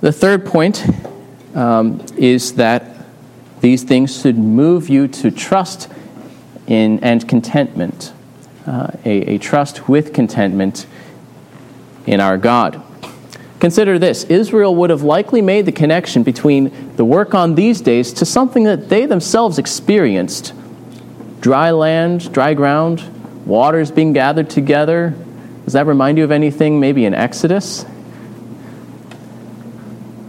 The 0.00 0.10
third 0.10 0.44
point 0.44 0.84
um, 1.54 2.04
is 2.16 2.56
that 2.56 3.06
these 3.60 3.84
things 3.84 4.20
should 4.20 4.36
move 4.36 4.88
you 4.88 5.06
to 5.08 5.30
trust 5.30 5.88
in 6.66 6.98
and 7.04 7.26
contentment, 7.28 8.12
uh, 8.66 8.90
a, 9.04 9.36
a 9.36 9.38
trust 9.38 9.88
with 9.88 10.12
contentment 10.12 10.86
in 12.06 12.20
our 12.20 12.36
God. 12.38 12.82
Consider 13.64 13.98
this 13.98 14.24
Israel 14.24 14.74
would 14.76 14.90
have 14.90 15.02
likely 15.02 15.40
made 15.40 15.64
the 15.64 15.72
connection 15.72 16.22
between 16.22 16.96
the 16.96 17.04
work 17.04 17.34
on 17.34 17.54
these 17.54 17.80
days 17.80 18.12
to 18.14 18.26
something 18.26 18.64
that 18.64 18.88
they 18.88 19.06
themselves 19.06 19.58
experienced 19.58 20.52
dry 21.40 21.70
land, 21.70 22.32
dry 22.32 22.54
ground, 22.54 23.02
waters 23.46 23.90
being 23.90 24.12
gathered 24.12 24.50
together. 24.50 25.14
Does 25.64 25.72
that 25.72 25.86
remind 25.86 26.18
you 26.18 26.24
of 26.24 26.30
anything, 26.30 26.78
maybe 26.78 27.06
in 27.06 27.14
Exodus? 27.14 27.86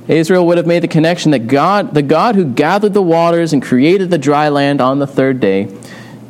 Israel 0.08 0.46
would 0.46 0.58
have 0.58 0.68
made 0.68 0.84
the 0.84 0.88
connection 0.88 1.32
that 1.32 1.48
God, 1.48 1.94
the 1.94 2.04
God 2.04 2.36
who 2.36 2.46
gathered 2.46 2.94
the 2.94 3.02
waters 3.02 3.54
and 3.54 3.62
created 3.62 4.12
the 4.12 4.18
dry 4.18 4.50
land 4.50 4.80
on 4.80 5.00
the 5.00 5.08
third 5.08 5.40
day, 5.40 5.76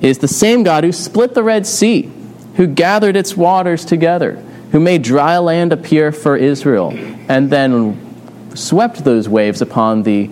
is 0.01 0.19
the 0.19 0.27
same 0.27 0.63
God 0.63 0.83
who 0.83 0.91
split 0.91 1.33
the 1.33 1.43
Red 1.43 1.67
Sea, 1.67 2.11
who 2.55 2.65
gathered 2.65 3.15
its 3.15 3.35
waters 3.35 3.85
together 3.85 4.41
who 4.75 4.81
made 4.81 5.01
dry 5.01 5.37
land 5.37 5.71
appear 5.71 6.11
for 6.11 6.35
Israel, 6.35 6.91
and 7.29 7.49
then 7.49 7.97
swept 8.53 9.05
those 9.05 9.29
waves 9.29 9.61
upon 9.61 10.03
the 10.03 10.29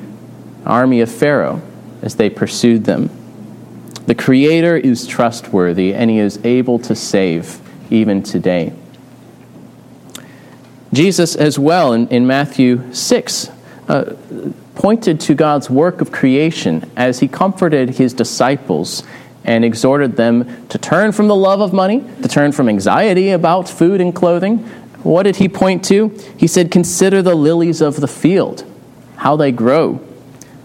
army 0.65 0.99
of 0.99 1.09
Pharaoh 1.09 1.61
as 2.01 2.17
they 2.17 2.29
pursued 2.29 2.83
them. 2.83 3.09
The 4.05 4.13
Creator 4.13 4.75
is 4.75 5.07
trustworthy, 5.07 5.93
and 5.93 6.09
He 6.09 6.19
is 6.19 6.43
able 6.43 6.77
to 6.79 6.93
save 6.93 7.61
even 7.89 8.21
today. 8.21 8.73
Jesus, 10.91 11.37
as 11.37 11.57
well, 11.57 11.93
in, 11.93 12.09
in 12.09 12.27
Matthew 12.27 12.93
6, 12.93 13.49
uh, 13.87 14.13
pointed 14.75 15.21
to 15.21 15.35
God's 15.35 15.69
work 15.69 16.01
of 16.01 16.11
creation 16.11 16.91
as 16.97 17.21
He 17.21 17.29
comforted 17.29 17.91
His 17.91 18.13
disciples 18.13 19.03
and 19.45 19.65
exhorted 19.65 20.15
them 20.15 20.67
to 20.67 20.77
turn 20.77 21.11
from 21.11 21.27
the 21.27 21.35
love 21.35 21.61
of 21.61 21.73
money, 21.73 22.01
to 22.21 22.27
turn 22.27 22.51
from 22.51 22.69
anxiety 22.69 23.31
about 23.31 23.67
food 23.67 23.99
and 23.99 24.15
clothing. 24.15 24.59
What 25.03 25.23
did 25.23 25.37
he 25.37 25.49
point 25.49 25.83
to? 25.85 26.09
He 26.37 26.47
said, 26.47 26.71
Consider 26.71 27.21
the 27.21 27.35
lilies 27.35 27.81
of 27.81 27.97
the 27.97 28.07
field, 28.07 28.63
how 29.17 29.35
they 29.35 29.51
grow. 29.51 29.99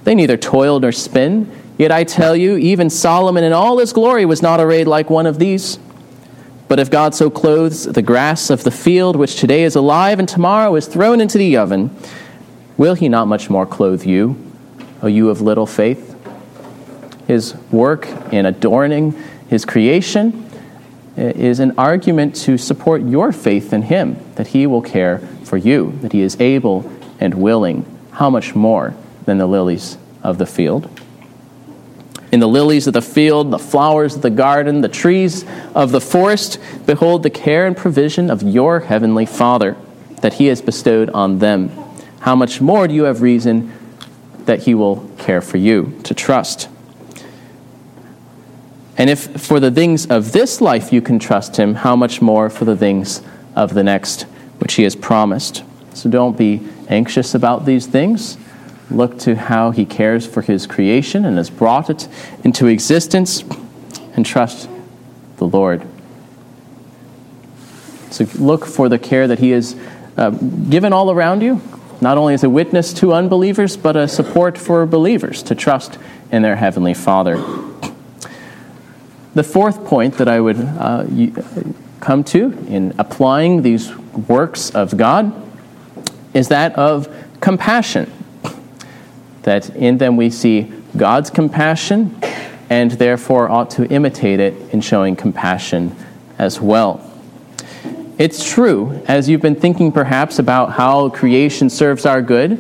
They 0.05 0.15
neither 0.15 0.37
toil 0.37 0.79
nor 0.81 0.93
spin. 0.93 1.51
Yet 1.77 1.93
I 1.93 2.05
tell 2.05 2.35
you, 2.35 2.57
even 2.57 2.91
Solomon 2.91 3.45
in 3.45 3.53
all 3.53 3.79
his 3.79 3.93
glory 3.93 4.25
was 4.25 4.43
not 4.43 4.61
arrayed 4.61 4.87
like 4.87 5.11
one 5.11 5.27
of 5.27 5.39
these. 5.39 5.79
But 6.69 6.79
if 6.79 6.91
God 6.91 7.15
so 7.15 7.31
clothes 7.31 7.85
the 7.85 8.03
grass 8.03 8.51
of 8.51 8.63
the 8.63 8.71
field, 8.71 9.17
which 9.17 9.37
today 9.37 9.65
is 9.65 9.75
alive 9.75 10.19
and 10.19 10.29
tomorrow 10.29 10.75
is 10.75 10.87
thrown 10.87 11.21
into 11.21 11.39
the 11.39 11.57
oven, 11.57 11.97
will 12.77 12.95
he 12.95 13.09
not 13.09 13.27
much 13.27 13.49
more 13.49 13.65
clothe 13.65 14.05
you, 14.05 14.37
O 15.03 15.07
you 15.07 15.31
of 15.31 15.41
little 15.41 15.67
faith? 15.67 16.08
His 17.29 17.55
work 17.71 18.09
in 18.33 18.47
adorning 18.47 19.13
his 19.49 19.67
creation 19.67 20.51
uh, 21.17 21.21
is 21.21 21.61
an 21.61 21.79
argument 21.79 22.35
to 22.35 22.57
support 22.57 23.03
your 23.03 23.33
faith 23.33 23.73
in 23.75 23.83
him, 23.83 24.17
that 24.37 24.49
he 24.49 24.67
will 24.67 24.81
care 24.81 25.19
for 25.45 25.59
you, 25.59 25.97
that 26.01 26.13
he 26.13 26.23
is 26.23 26.41
able 26.41 26.91
and 27.21 27.35
willing, 27.35 27.85
how 28.13 28.31
much 28.31 28.55
more 28.55 28.95
than 29.27 29.37
the 29.37 29.47
lilies 29.47 29.99
of 30.23 30.39
the 30.39 30.47
field. 30.47 30.89
In 32.33 32.41
the 32.41 32.49
lilies 32.49 32.87
of 32.87 32.95
the 32.95 33.03
field, 33.03 33.51
the 33.51 33.59
flowers 33.59 34.17
of 34.17 34.23
the 34.23 34.31
garden, 34.31 34.81
the 34.81 34.89
trees 34.89 35.45
of 35.75 35.93
the 35.93 36.01
forest, 36.01 36.59
behold 36.87 37.23
the 37.23 37.31
care 37.31 37.67
and 37.67 37.77
provision 37.77 38.31
of 38.31 38.43
your 38.43 38.81
heavenly 38.81 39.27
Father 39.27 39.77
that 40.23 40.35
he 40.35 40.47
has 40.47 40.63
bestowed 40.63 41.11
on 41.11 41.41
them. 41.41 41.71
How 42.21 42.35
much 42.35 42.63
more 42.63 42.89
do 42.89 42.95
you 42.95 43.05
have 43.05 43.21
reason 43.21 43.73
that 44.47 44.63
he 44.63 44.75
will 44.75 45.07
care 45.19 45.43
for 45.43 45.59
you 45.59 46.01
to 46.05 46.15
trust? 46.15 46.69
And 48.99 49.09
if 49.09 49.41
for 49.41 49.61
the 49.61 49.71
things 49.71 50.07
of 50.07 50.33
this 50.33 50.61
life 50.61 50.93
you 50.93 51.01
can 51.01 51.21
trust 51.21 51.57
him, 51.57 51.77
how 51.77 51.95
much 51.95 52.21
more 52.21 52.51
for 52.51 52.65
the 52.65 52.77
things 52.77 53.23
of 53.55 53.73
the 53.73 53.85
next, 53.85 54.23
which 54.59 54.75
he 54.75 54.83
has 54.83 54.97
promised. 54.97 55.63
So 55.95 56.11
don't 56.11 56.37
be 56.37 56.67
anxious 56.89 57.35
about 57.35 57.65
these 57.65 57.87
things. 57.87 58.37
Look 58.91 59.19
to 59.21 59.37
how 59.37 59.71
he 59.71 59.85
cares 59.85 60.27
for 60.27 60.43
his 60.43 60.67
creation 60.67 61.25
and 61.25 61.37
has 61.37 61.49
brought 61.49 61.89
it 61.89 62.09
into 62.43 62.67
existence, 62.67 63.45
and 64.15 64.27
trust 64.27 64.69
the 65.37 65.47
Lord. 65.47 65.83
So 68.11 68.27
look 68.35 68.67
for 68.67 68.89
the 68.89 68.99
care 68.99 69.29
that 69.29 69.39
he 69.39 69.51
has 69.51 69.77
uh, 70.17 70.31
given 70.31 70.93
all 70.93 71.11
around 71.13 71.43
you, 71.43 71.61
not 72.01 72.19
only 72.19 72.35
as 72.35 72.43
a 72.43 72.51
witness 72.51 72.93
to 72.95 73.13
unbelievers, 73.13 73.77
but 73.77 73.95
a 73.95 74.09
support 74.09 74.59
for 74.59 74.85
believers 74.87 75.43
to 75.45 75.55
trust 75.55 75.99
in 76.33 76.43
their 76.43 76.57
Heavenly 76.57 76.95
Father. 76.95 77.37
The 79.35 79.45
fourth 79.45 79.85
point 79.85 80.15
that 80.15 80.29
I 80.29 80.41
would 80.41 80.59
uh, 80.59 81.05
come 82.01 82.25
to 82.25 82.53
in 82.69 82.95
applying 82.99 83.63
these 83.63 83.95
works 83.97 84.71
of 84.71 84.97
God 84.97 85.33
is 86.35 86.49
that 86.49 86.75
of 86.77 87.09
compassion. 87.41 88.11
That 89.43 89.71
in 89.71 89.99
them 89.99 90.17
we 90.17 90.31
see 90.31 90.73
God's 90.97 91.31
compassion 91.31 92.19
and 92.71 92.93
therefore 92.93 93.49
ought 93.49 93.71
to 93.71 93.87
imitate 93.87 94.41
it 94.41 94.55
in 94.73 94.81
showing 94.81 95.17
compassion 95.17 95.95
as 96.39 96.61
well. 96.61 97.05
It's 98.19 98.51
true, 98.51 99.01
as 99.07 99.29
you've 99.29 99.41
been 99.41 99.55
thinking 99.55 99.93
perhaps 99.93 100.39
about 100.39 100.73
how 100.73 101.09
creation 101.11 101.71
serves 101.71 102.05
our 102.05 102.21
good, 102.21 102.59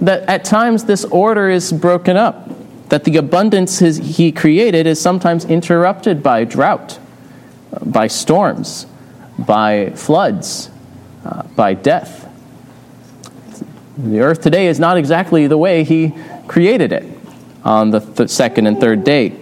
that 0.00 0.28
at 0.28 0.44
times 0.44 0.84
this 0.84 1.04
order 1.04 1.48
is 1.48 1.72
broken 1.72 2.16
up 2.16 2.50
that 2.88 3.04
the 3.04 3.16
abundance 3.16 3.78
his, 3.78 3.98
he 3.98 4.32
created 4.32 4.86
is 4.86 5.00
sometimes 5.00 5.44
interrupted 5.44 6.22
by 6.22 6.44
drought, 6.44 6.98
by 7.84 8.06
storms, 8.06 8.86
by 9.38 9.90
floods, 9.90 10.70
uh, 11.24 11.42
by 11.54 11.74
death. 11.74 12.28
The 13.98 14.20
earth 14.20 14.40
today 14.40 14.68
is 14.68 14.78
not 14.78 14.96
exactly 14.96 15.48
the 15.48 15.58
way 15.58 15.82
He 15.82 16.14
created 16.46 16.92
it 16.92 17.04
on 17.64 17.90
the 17.90 18.00
th- 18.00 18.30
second 18.30 18.66
and 18.66 18.80
third 18.80 19.02
day. 19.02 19.34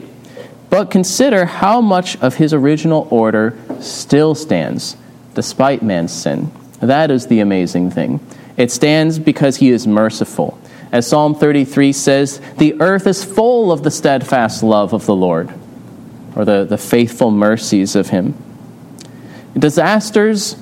But 0.71 0.91
consider 0.91 1.45
how 1.45 1.83
much 1.83 2.17
of 2.23 2.37
His 2.37 2.55
original 2.55 3.07
order 3.11 3.57
still 3.81 4.35
stands 4.35 4.97
despite 5.35 5.83
man's 5.83 6.13
sin. 6.13 6.51
That 6.81 7.11
is 7.11 7.27
the 7.27 7.41
amazing 7.41 7.91
thing. 7.91 8.21
It 8.57 8.73
stands 8.73 9.19
because 9.19 9.57
He 9.59 9.69
is 9.69 9.87
merciful. 9.87 10.59
As 10.97 11.07
Psalm 11.07 11.35
33 11.35 11.93
says, 11.93 12.41
the 12.57 12.81
earth 12.81 13.07
is 13.07 13.23
full 13.23 13.71
of 13.71 13.83
the 13.83 13.91
steadfast 13.91 14.63
love 14.63 14.95
of 14.95 15.05
the 15.05 15.15
Lord, 15.15 15.53
or 16.35 16.47
the, 16.47 16.65
the 16.65 16.79
faithful 16.79 17.31
mercies 17.31 17.95
of 17.95 18.09
Him. 18.09 18.35
Disasters, 19.53 20.57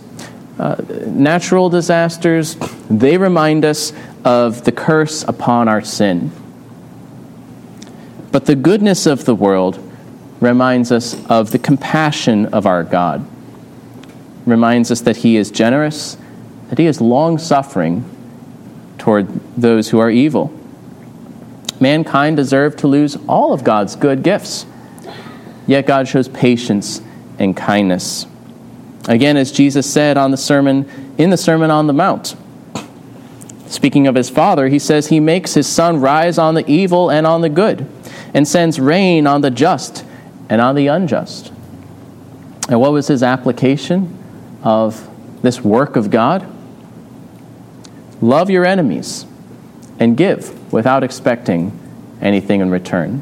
uh, 0.59 0.75
natural 1.07 1.69
disasters, 1.69 2.57
they 2.91 3.17
remind 3.17 3.65
us 3.65 3.93
of 4.25 4.65
the 4.65 4.73
curse 4.73 5.23
upon 5.23 5.69
our 5.69 5.83
sin. 5.83 6.33
But 8.33 8.47
the 8.47 8.57
goodness 8.57 9.07
of 9.07 9.27
the 9.27 9.37
world 9.37 9.79
reminds 10.41 10.91
us 10.91 11.15
of 11.27 11.53
the 11.53 11.61
compassion 11.61 12.47
of 12.47 12.67
our 12.67 12.83
God, 12.83 13.25
reminds 14.47 14.91
us 14.91 15.03
that 15.03 15.19
He 15.19 15.37
is 15.37 15.53
generous, 15.53 16.17
that 16.71 16.79
He 16.79 16.87
is 16.87 17.01
long 17.01 17.39
suffering 17.39 18.11
toward 19.05 19.29
those 19.55 19.91
who 19.91 19.99
are 19.99 20.09
evil. 20.09 20.51
Mankind 21.79 22.39
deserved 22.39 22.79
to 22.79 22.87
lose 22.87 23.19
all 23.29 23.53
of 23.53 23.63
God's 23.63 23.97
good 23.97 24.23
gifts, 24.23 24.65
yet 25.67 25.85
God 25.85 26.09
shows 26.09 26.27
patience 26.27 27.03
and 27.39 27.55
kindness. 27.55 28.25
Again, 29.07 29.37
as 29.37 29.53
Jesus 29.53 29.93
said 29.93 30.17
on 30.17 30.31
the 30.31 30.39
sermon 30.39 30.89
in 31.19 31.29
the 31.29 31.37
Sermon 31.37 31.71
on 31.71 31.87
the 31.87 31.93
Mount, 31.93 32.35
speaking 33.67 34.07
of 34.07 34.15
his 34.15 34.31
Father, 34.31 34.69
he 34.69 34.79
says 34.79 35.09
he 35.09 35.21
makes 35.21 35.53
his 35.53 35.67
sun 35.67 36.01
rise 36.01 36.39
on 36.39 36.55
the 36.55 36.67
evil 36.67 37.11
and 37.11 37.27
on 37.27 37.43
the 37.43 37.51
good, 37.51 37.87
and 38.33 38.49
sends 38.49 38.81
rain 38.81 39.27
on 39.27 39.43
the 39.43 39.51
just 39.51 40.03
and 40.49 40.63
on 40.63 40.75
the 40.77 40.87
unjust. 40.87 41.53
And 42.71 42.81
what 42.81 42.93
was 42.93 43.09
his 43.09 43.23
application 43.23 44.17
of 44.63 45.11
this 45.43 45.61
work 45.61 45.95
of 45.95 46.11
God? 46.11 46.54
Love 48.25 48.49
your 48.49 48.65
enemies 48.65 49.27
and 49.99 50.17
give 50.17 50.73
without 50.73 51.05
expecting 51.05 51.79
anything 52.23 52.63
in 52.63 52.71
return. 52.71 53.21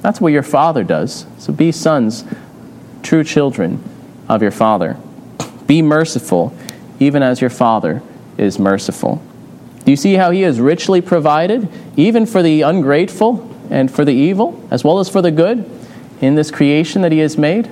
That's 0.00 0.20
what 0.20 0.32
your 0.32 0.42
Father 0.42 0.82
does. 0.82 1.26
So 1.38 1.52
be 1.52 1.70
sons, 1.70 2.24
true 3.04 3.22
children 3.22 3.80
of 4.28 4.42
your 4.42 4.50
Father. 4.50 4.96
Be 5.68 5.80
merciful, 5.80 6.52
even 6.98 7.22
as 7.22 7.40
your 7.40 7.50
Father 7.50 8.02
is 8.36 8.58
merciful. 8.58 9.22
Do 9.84 9.92
you 9.92 9.96
see 9.96 10.14
how 10.14 10.32
He 10.32 10.40
has 10.40 10.58
richly 10.58 11.00
provided, 11.00 11.68
even 11.96 12.26
for 12.26 12.42
the 12.42 12.62
ungrateful 12.62 13.48
and 13.70 13.92
for 13.92 14.04
the 14.04 14.12
evil, 14.12 14.60
as 14.72 14.82
well 14.82 14.98
as 14.98 15.08
for 15.08 15.22
the 15.22 15.30
good, 15.30 15.70
in 16.20 16.34
this 16.34 16.50
creation 16.50 17.02
that 17.02 17.12
He 17.12 17.20
has 17.20 17.38
made? 17.38 17.70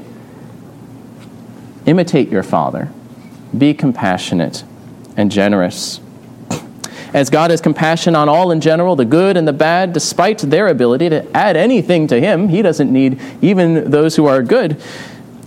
Imitate 1.85 2.29
your 2.29 2.45
Father. 2.45 2.93
Be 3.59 3.75
compassionate 3.75 4.63
and 5.17 5.33
generous. 5.33 5.99
As 7.13 7.29
God 7.29 7.51
has 7.51 7.61
compassion 7.61 8.15
on 8.15 8.29
all 8.29 8.53
in 8.53 8.61
general, 8.61 8.95
the 8.95 9.05
good 9.05 9.37
and 9.37 9.47
the 9.47 9.53
bad, 9.53 9.93
despite 9.93 10.39
their 10.39 10.69
ability 10.69 11.09
to 11.09 11.37
add 11.37 11.57
anything 11.57 12.07
to 12.09 12.21
Him, 12.21 12.49
He 12.49 12.63
doesn't 12.63 12.93
need 12.93 13.21
even 13.43 13.91
those 13.91 14.15
who 14.17 14.27
are 14.27 14.43
good. 14.43 14.81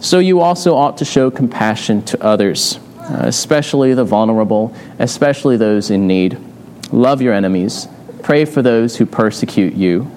So 0.02 0.20
you 0.20 0.42
also 0.42 0.76
ought 0.76 0.98
to 0.98 1.06
show 1.06 1.32
compassion 1.32 2.04
to 2.04 2.22
others, 2.22 2.78
uh, 3.00 3.22
especially 3.22 3.94
the 3.94 4.04
vulnerable, 4.04 4.76
especially 5.00 5.56
those 5.56 5.90
in 5.90 6.08
need. 6.08 6.38
Love 6.92 7.22
your 7.22 7.34
enemies. 7.34 7.88
Pray 8.22 8.44
for 8.44 8.62
those 8.62 8.98
who 8.98 9.06
persecute 9.06 9.74
you. 9.74 10.12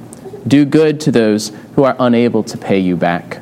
Do 0.46 0.64
good 0.64 1.00
to 1.02 1.12
those 1.12 1.52
who 1.76 1.84
are 1.84 1.94
unable 2.00 2.42
to 2.44 2.58
pay 2.58 2.80
you 2.80 2.96
back. 2.96 3.40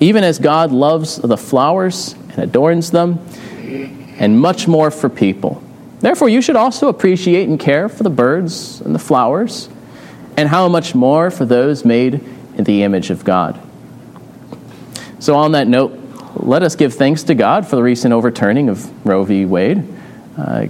Even 0.00 0.22
as 0.22 0.38
God 0.38 0.70
loves 0.70 1.16
the 1.16 1.36
flowers 1.36 2.12
and 2.12 2.38
adorns 2.38 2.90
them, 2.90 3.18
and 4.18 4.38
much 4.38 4.68
more 4.68 4.90
for 4.90 5.08
people. 5.08 5.62
Therefore, 6.00 6.28
you 6.28 6.40
should 6.40 6.56
also 6.56 6.88
appreciate 6.88 7.48
and 7.48 7.58
care 7.58 7.88
for 7.88 8.02
the 8.02 8.10
birds 8.10 8.80
and 8.80 8.94
the 8.94 9.00
flowers, 9.00 9.68
and 10.36 10.48
how 10.48 10.68
much 10.68 10.94
more 10.94 11.30
for 11.30 11.44
those 11.44 11.84
made 11.84 12.14
in 12.56 12.64
the 12.64 12.84
image 12.84 13.10
of 13.10 13.24
God. 13.24 13.60
So, 15.18 15.34
on 15.34 15.52
that 15.52 15.66
note, 15.66 15.98
let 16.36 16.62
us 16.62 16.76
give 16.76 16.94
thanks 16.94 17.24
to 17.24 17.34
God 17.34 17.66
for 17.66 17.74
the 17.74 17.82
recent 17.82 18.14
overturning 18.14 18.68
of 18.68 19.06
Roe 19.06 19.24
v. 19.24 19.44
Wade. 19.44 19.82
Uh, 20.36 20.66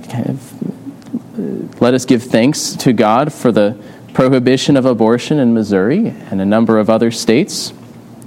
let 1.79 1.93
us 1.93 2.07
give 2.07 2.23
thanks 2.23 2.73
to 2.77 2.95
God 2.95 3.33
for 3.33 3.53
the 3.53 3.79
prohibition 4.15 4.77
of 4.79 4.87
abortion 4.87 5.39
in 5.39 5.53
Missouri 5.53 6.09
and 6.09 6.41
a 6.41 6.47
number 6.47 6.79
of 6.79 6.89
other 6.89 7.11
states. 7.11 7.75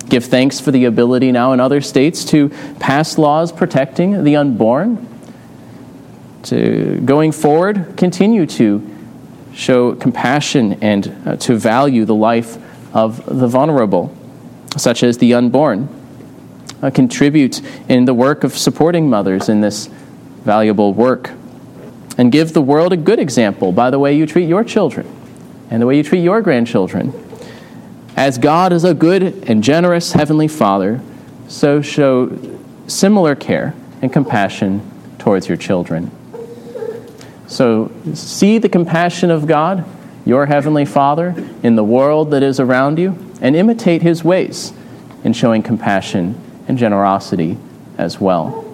Give 0.08 0.24
thanks 0.24 0.60
for 0.60 0.70
the 0.70 0.86
ability 0.86 1.32
now 1.32 1.54
in 1.54 1.60
other 1.60 1.82
states 1.82 2.24
to 2.26 2.50
pass 2.80 3.18
laws 3.18 3.52
protecting 3.52 4.24
the 4.24 4.36
unborn 4.36 5.08
to 6.44 7.00
going 7.02 7.32
forward, 7.32 7.96
continue 7.98 8.46
to 8.46 8.88
show 9.54 9.96
compassion 9.96 10.74
and 10.82 11.16
uh, 11.26 11.36
to 11.38 11.56
value 11.56 12.06
the 12.06 12.16
life 12.16 12.58
of 12.96 13.26
the 13.26 13.48
vulnerable, 13.48 14.16
such 14.78 15.04
as 15.04 15.18
the 15.18 15.34
unborn. 15.34 15.90
Uh, 16.82 16.90
contribute 16.90 17.62
in 17.88 18.06
the 18.06 18.14
work 18.14 18.44
of 18.44 18.58
supporting 18.58 19.08
mothers 19.08 19.50
in 19.50 19.62
this 19.62 19.88
valuable 20.44 20.94
work. 20.94 21.32
And 22.18 22.32
give 22.32 22.54
the 22.54 22.62
world 22.62 22.92
a 22.92 22.98
good 22.98 23.20
example 23.20 23.72
by 23.72 23.90
the 23.90 24.00
way 24.00 24.16
you 24.16 24.26
treat 24.26 24.50
your 24.50 24.64
children 24.64 25.08
and 25.70 25.82
the 25.82 25.86
way 25.86 25.96
you 25.96 26.04
treat 26.04 26.24
your 26.24 26.42
grandchildren. 26.42 27.14
As 28.16 28.38
God 28.38 28.74
is 28.74 28.84
a 28.84 28.94
good 28.94 29.22
and 29.48 29.64
generous 29.64 30.14
Heavenly 30.14 30.48
Father, 30.48 31.02
so 31.48 31.82
show 31.82 32.38
similar 32.88 33.36
care 33.36 33.74
and 34.02 34.12
compassion 34.12 34.82
towards 35.18 35.48
your 35.48 35.58
children. 35.58 36.12
So 37.52 37.92
see 38.14 38.60
the 38.60 38.70
compassion 38.70 39.30
of 39.30 39.46
God, 39.46 39.84
your 40.26 40.46
Heavenly 40.46 40.86
Father, 40.86 41.36
in 41.62 41.76
the 41.76 41.84
world 41.84 42.32
that 42.32 42.44
is 42.44 42.62
around 42.62 42.98
you, 42.98 43.18
and 43.42 43.58
imitate 43.58 44.02
His 44.02 44.24
ways 44.24 44.72
in 45.26 45.34
showing 45.34 45.62
compassion 45.62 46.40
and 46.70 46.78
generosity 46.78 47.58
as 47.98 48.22
well. 48.22 48.66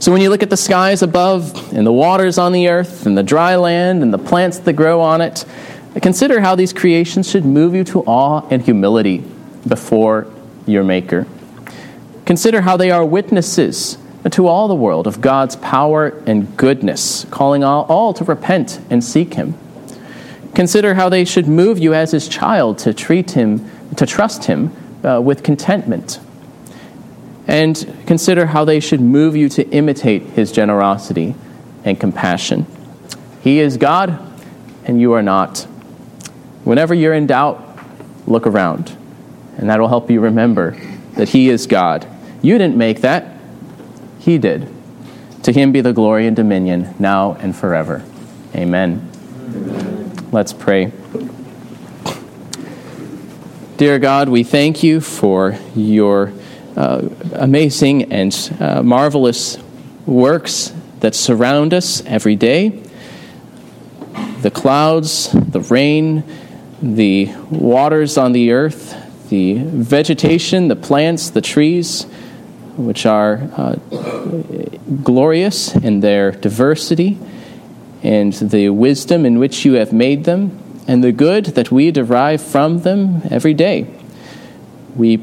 So 0.00 0.10
when 0.10 0.20
you 0.22 0.28
look 0.28 0.42
at 0.42 0.50
the 0.50 0.56
skies 0.56 1.02
above, 1.02 1.72
and 1.72 1.86
the 1.86 1.92
waters 1.92 2.36
on 2.36 2.50
the 2.50 2.66
earth, 2.68 3.06
and 3.06 3.16
the 3.16 3.22
dry 3.22 3.54
land, 3.54 4.02
and 4.02 4.12
the 4.12 4.18
plants 4.18 4.58
that 4.58 4.72
grow 4.72 5.00
on 5.00 5.20
it, 5.20 5.44
consider 6.02 6.40
how 6.40 6.56
these 6.56 6.72
creations 6.72 7.30
should 7.30 7.44
move 7.44 7.76
you 7.76 7.84
to 7.84 8.00
awe 8.06 8.44
and 8.50 8.60
humility 8.62 9.22
before 9.68 10.26
your 10.66 10.82
Maker. 10.82 11.28
Consider 12.24 12.62
how 12.62 12.76
they 12.76 12.90
are 12.90 13.04
witnesses 13.04 13.98
to 14.30 14.46
all 14.46 14.68
the 14.68 14.74
world 14.74 15.06
of 15.06 15.20
God's 15.20 15.56
power 15.56 16.08
and 16.26 16.56
goodness, 16.56 17.26
calling 17.30 17.62
all, 17.62 17.84
all 17.84 18.12
to 18.14 18.24
repent 18.24 18.80
and 18.90 19.02
seek 19.02 19.34
Him. 19.34 19.54
Consider 20.54 20.94
how 20.94 21.08
they 21.08 21.24
should 21.24 21.46
move 21.46 21.78
you 21.78 21.94
as 21.94 22.12
His 22.12 22.28
child 22.28 22.78
to 22.78 22.94
treat 22.94 23.32
Him, 23.32 23.70
to 23.96 24.06
trust 24.06 24.44
Him 24.44 24.74
uh, 25.04 25.20
with 25.20 25.42
contentment. 25.42 26.18
And 27.46 27.94
consider 28.06 28.46
how 28.46 28.64
they 28.64 28.80
should 28.80 29.00
move 29.00 29.36
you 29.36 29.48
to 29.50 29.68
imitate 29.70 30.22
His 30.22 30.50
generosity 30.50 31.34
and 31.84 32.00
compassion. 32.00 32.66
He 33.42 33.60
is 33.60 33.76
God, 33.76 34.18
and 34.84 35.00
you 35.00 35.12
are 35.12 35.22
not. 35.22 35.60
Whenever 36.64 36.94
you're 36.94 37.14
in 37.14 37.28
doubt, 37.28 37.78
look 38.26 38.46
around, 38.46 38.96
and 39.58 39.70
that 39.70 39.78
will 39.78 39.88
help 39.88 40.10
you 40.10 40.20
remember 40.20 40.76
that 41.12 41.28
He 41.28 41.48
is 41.48 41.66
God. 41.66 42.06
You 42.42 42.58
didn't 42.58 42.76
make 42.76 43.02
that, 43.02 43.35
he 44.26 44.38
did. 44.38 44.68
To 45.44 45.52
him 45.52 45.70
be 45.70 45.80
the 45.80 45.92
glory 45.92 46.26
and 46.26 46.34
dominion, 46.34 46.96
now 46.98 47.34
and 47.34 47.54
forever. 47.54 48.02
Amen. 48.56 49.08
Amen. 49.38 50.28
Let's 50.32 50.52
pray. 50.52 50.92
Dear 53.76 54.00
God, 54.00 54.28
we 54.28 54.42
thank 54.42 54.82
you 54.82 55.00
for 55.00 55.56
your 55.76 56.32
uh, 56.76 57.08
amazing 57.34 58.12
and 58.12 58.56
uh, 58.58 58.82
marvelous 58.82 59.58
works 60.06 60.72
that 60.98 61.14
surround 61.14 61.72
us 61.72 62.04
every 62.04 62.34
day 62.34 62.82
the 64.40 64.50
clouds, 64.50 65.30
the 65.32 65.60
rain, 65.60 66.24
the 66.82 67.32
waters 67.50 68.18
on 68.18 68.32
the 68.32 68.50
earth, 68.50 69.28
the 69.28 69.54
vegetation, 69.54 70.68
the 70.68 70.76
plants, 70.76 71.30
the 71.30 71.40
trees 71.40 72.06
which 72.76 73.06
are 73.06 73.48
uh, 73.56 73.76
glorious 75.02 75.74
in 75.74 76.00
their 76.00 76.30
diversity 76.30 77.18
and 78.02 78.32
the 78.34 78.68
wisdom 78.70 79.24
in 79.26 79.38
which 79.38 79.64
you 79.64 79.74
have 79.74 79.92
made 79.92 80.24
them, 80.24 80.58
and 80.86 81.02
the 81.02 81.12
good 81.12 81.46
that 81.46 81.72
we 81.72 81.90
derive 81.90 82.40
from 82.40 82.80
them 82.82 83.22
every 83.30 83.54
day. 83.54 83.86
We 84.94 85.18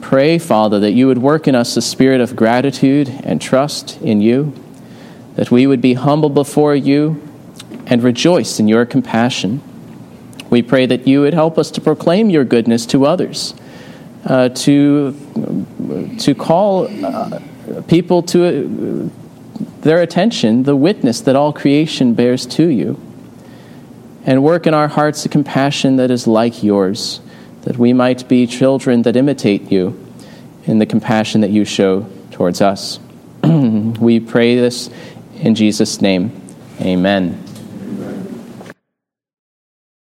pray, 0.00 0.38
Father, 0.38 0.78
that 0.80 0.92
you 0.92 1.06
would 1.08 1.18
work 1.18 1.48
in 1.48 1.54
us 1.54 1.76
a 1.76 1.82
spirit 1.82 2.20
of 2.20 2.36
gratitude 2.36 3.08
and 3.24 3.42
trust 3.42 4.00
in 4.00 4.20
you, 4.20 4.54
that 5.34 5.50
we 5.50 5.66
would 5.66 5.80
be 5.80 5.94
humble 5.94 6.30
before 6.30 6.74
you 6.74 7.20
and 7.86 8.02
rejoice 8.02 8.60
in 8.60 8.68
your 8.68 8.86
compassion. 8.86 9.60
We 10.48 10.62
pray 10.62 10.86
that 10.86 11.06
you 11.06 11.20
would 11.20 11.34
help 11.34 11.58
us 11.58 11.70
to 11.72 11.80
proclaim 11.80 12.30
your 12.30 12.44
goodness 12.44 12.86
to 12.86 13.04
others, 13.04 13.54
uh, 14.24 14.48
to, 14.50 15.12
to 16.18 16.34
call 16.34 16.88
uh, 17.04 17.40
people 17.88 18.22
to 18.22 18.46
uh, 18.46 19.60
their 19.80 20.02
attention 20.02 20.64
the 20.64 20.76
witness 20.76 21.20
that 21.22 21.36
all 21.36 21.52
creation 21.52 22.14
bears 22.14 22.46
to 22.46 22.68
you, 22.68 23.00
and 24.24 24.42
work 24.42 24.66
in 24.66 24.74
our 24.74 24.88
hearts 24.88 25.24
a 25.24 25.28
compassion 25.28 25.96
that 25.96 26.10
is 26.10 26.26
like 26.26 26.62
yours, 26.62 27.20
that 27.62 27.76
we 27.78 27.92
might 27.92 28.28
be 28.28 28.46
children 28.46 29.02
that 29.02 29.16
imitate 29.16 29.70
you 29.70 29.98
in 30.64 30.78
the 30.78 30.86
compassion 30.86 31.40
that 31.40 31.50
you 31.50 31.64
show 31.64 32.06
towards 32.30 32.60
us. 32.60 32.98
we 33.42 34.20
pray 34.20 34.56
this 34.56 34.90
in 35.36 35.54
Jesus' 35.54 36.00
name. 36.00 36.30
Amen. 36.80 37.47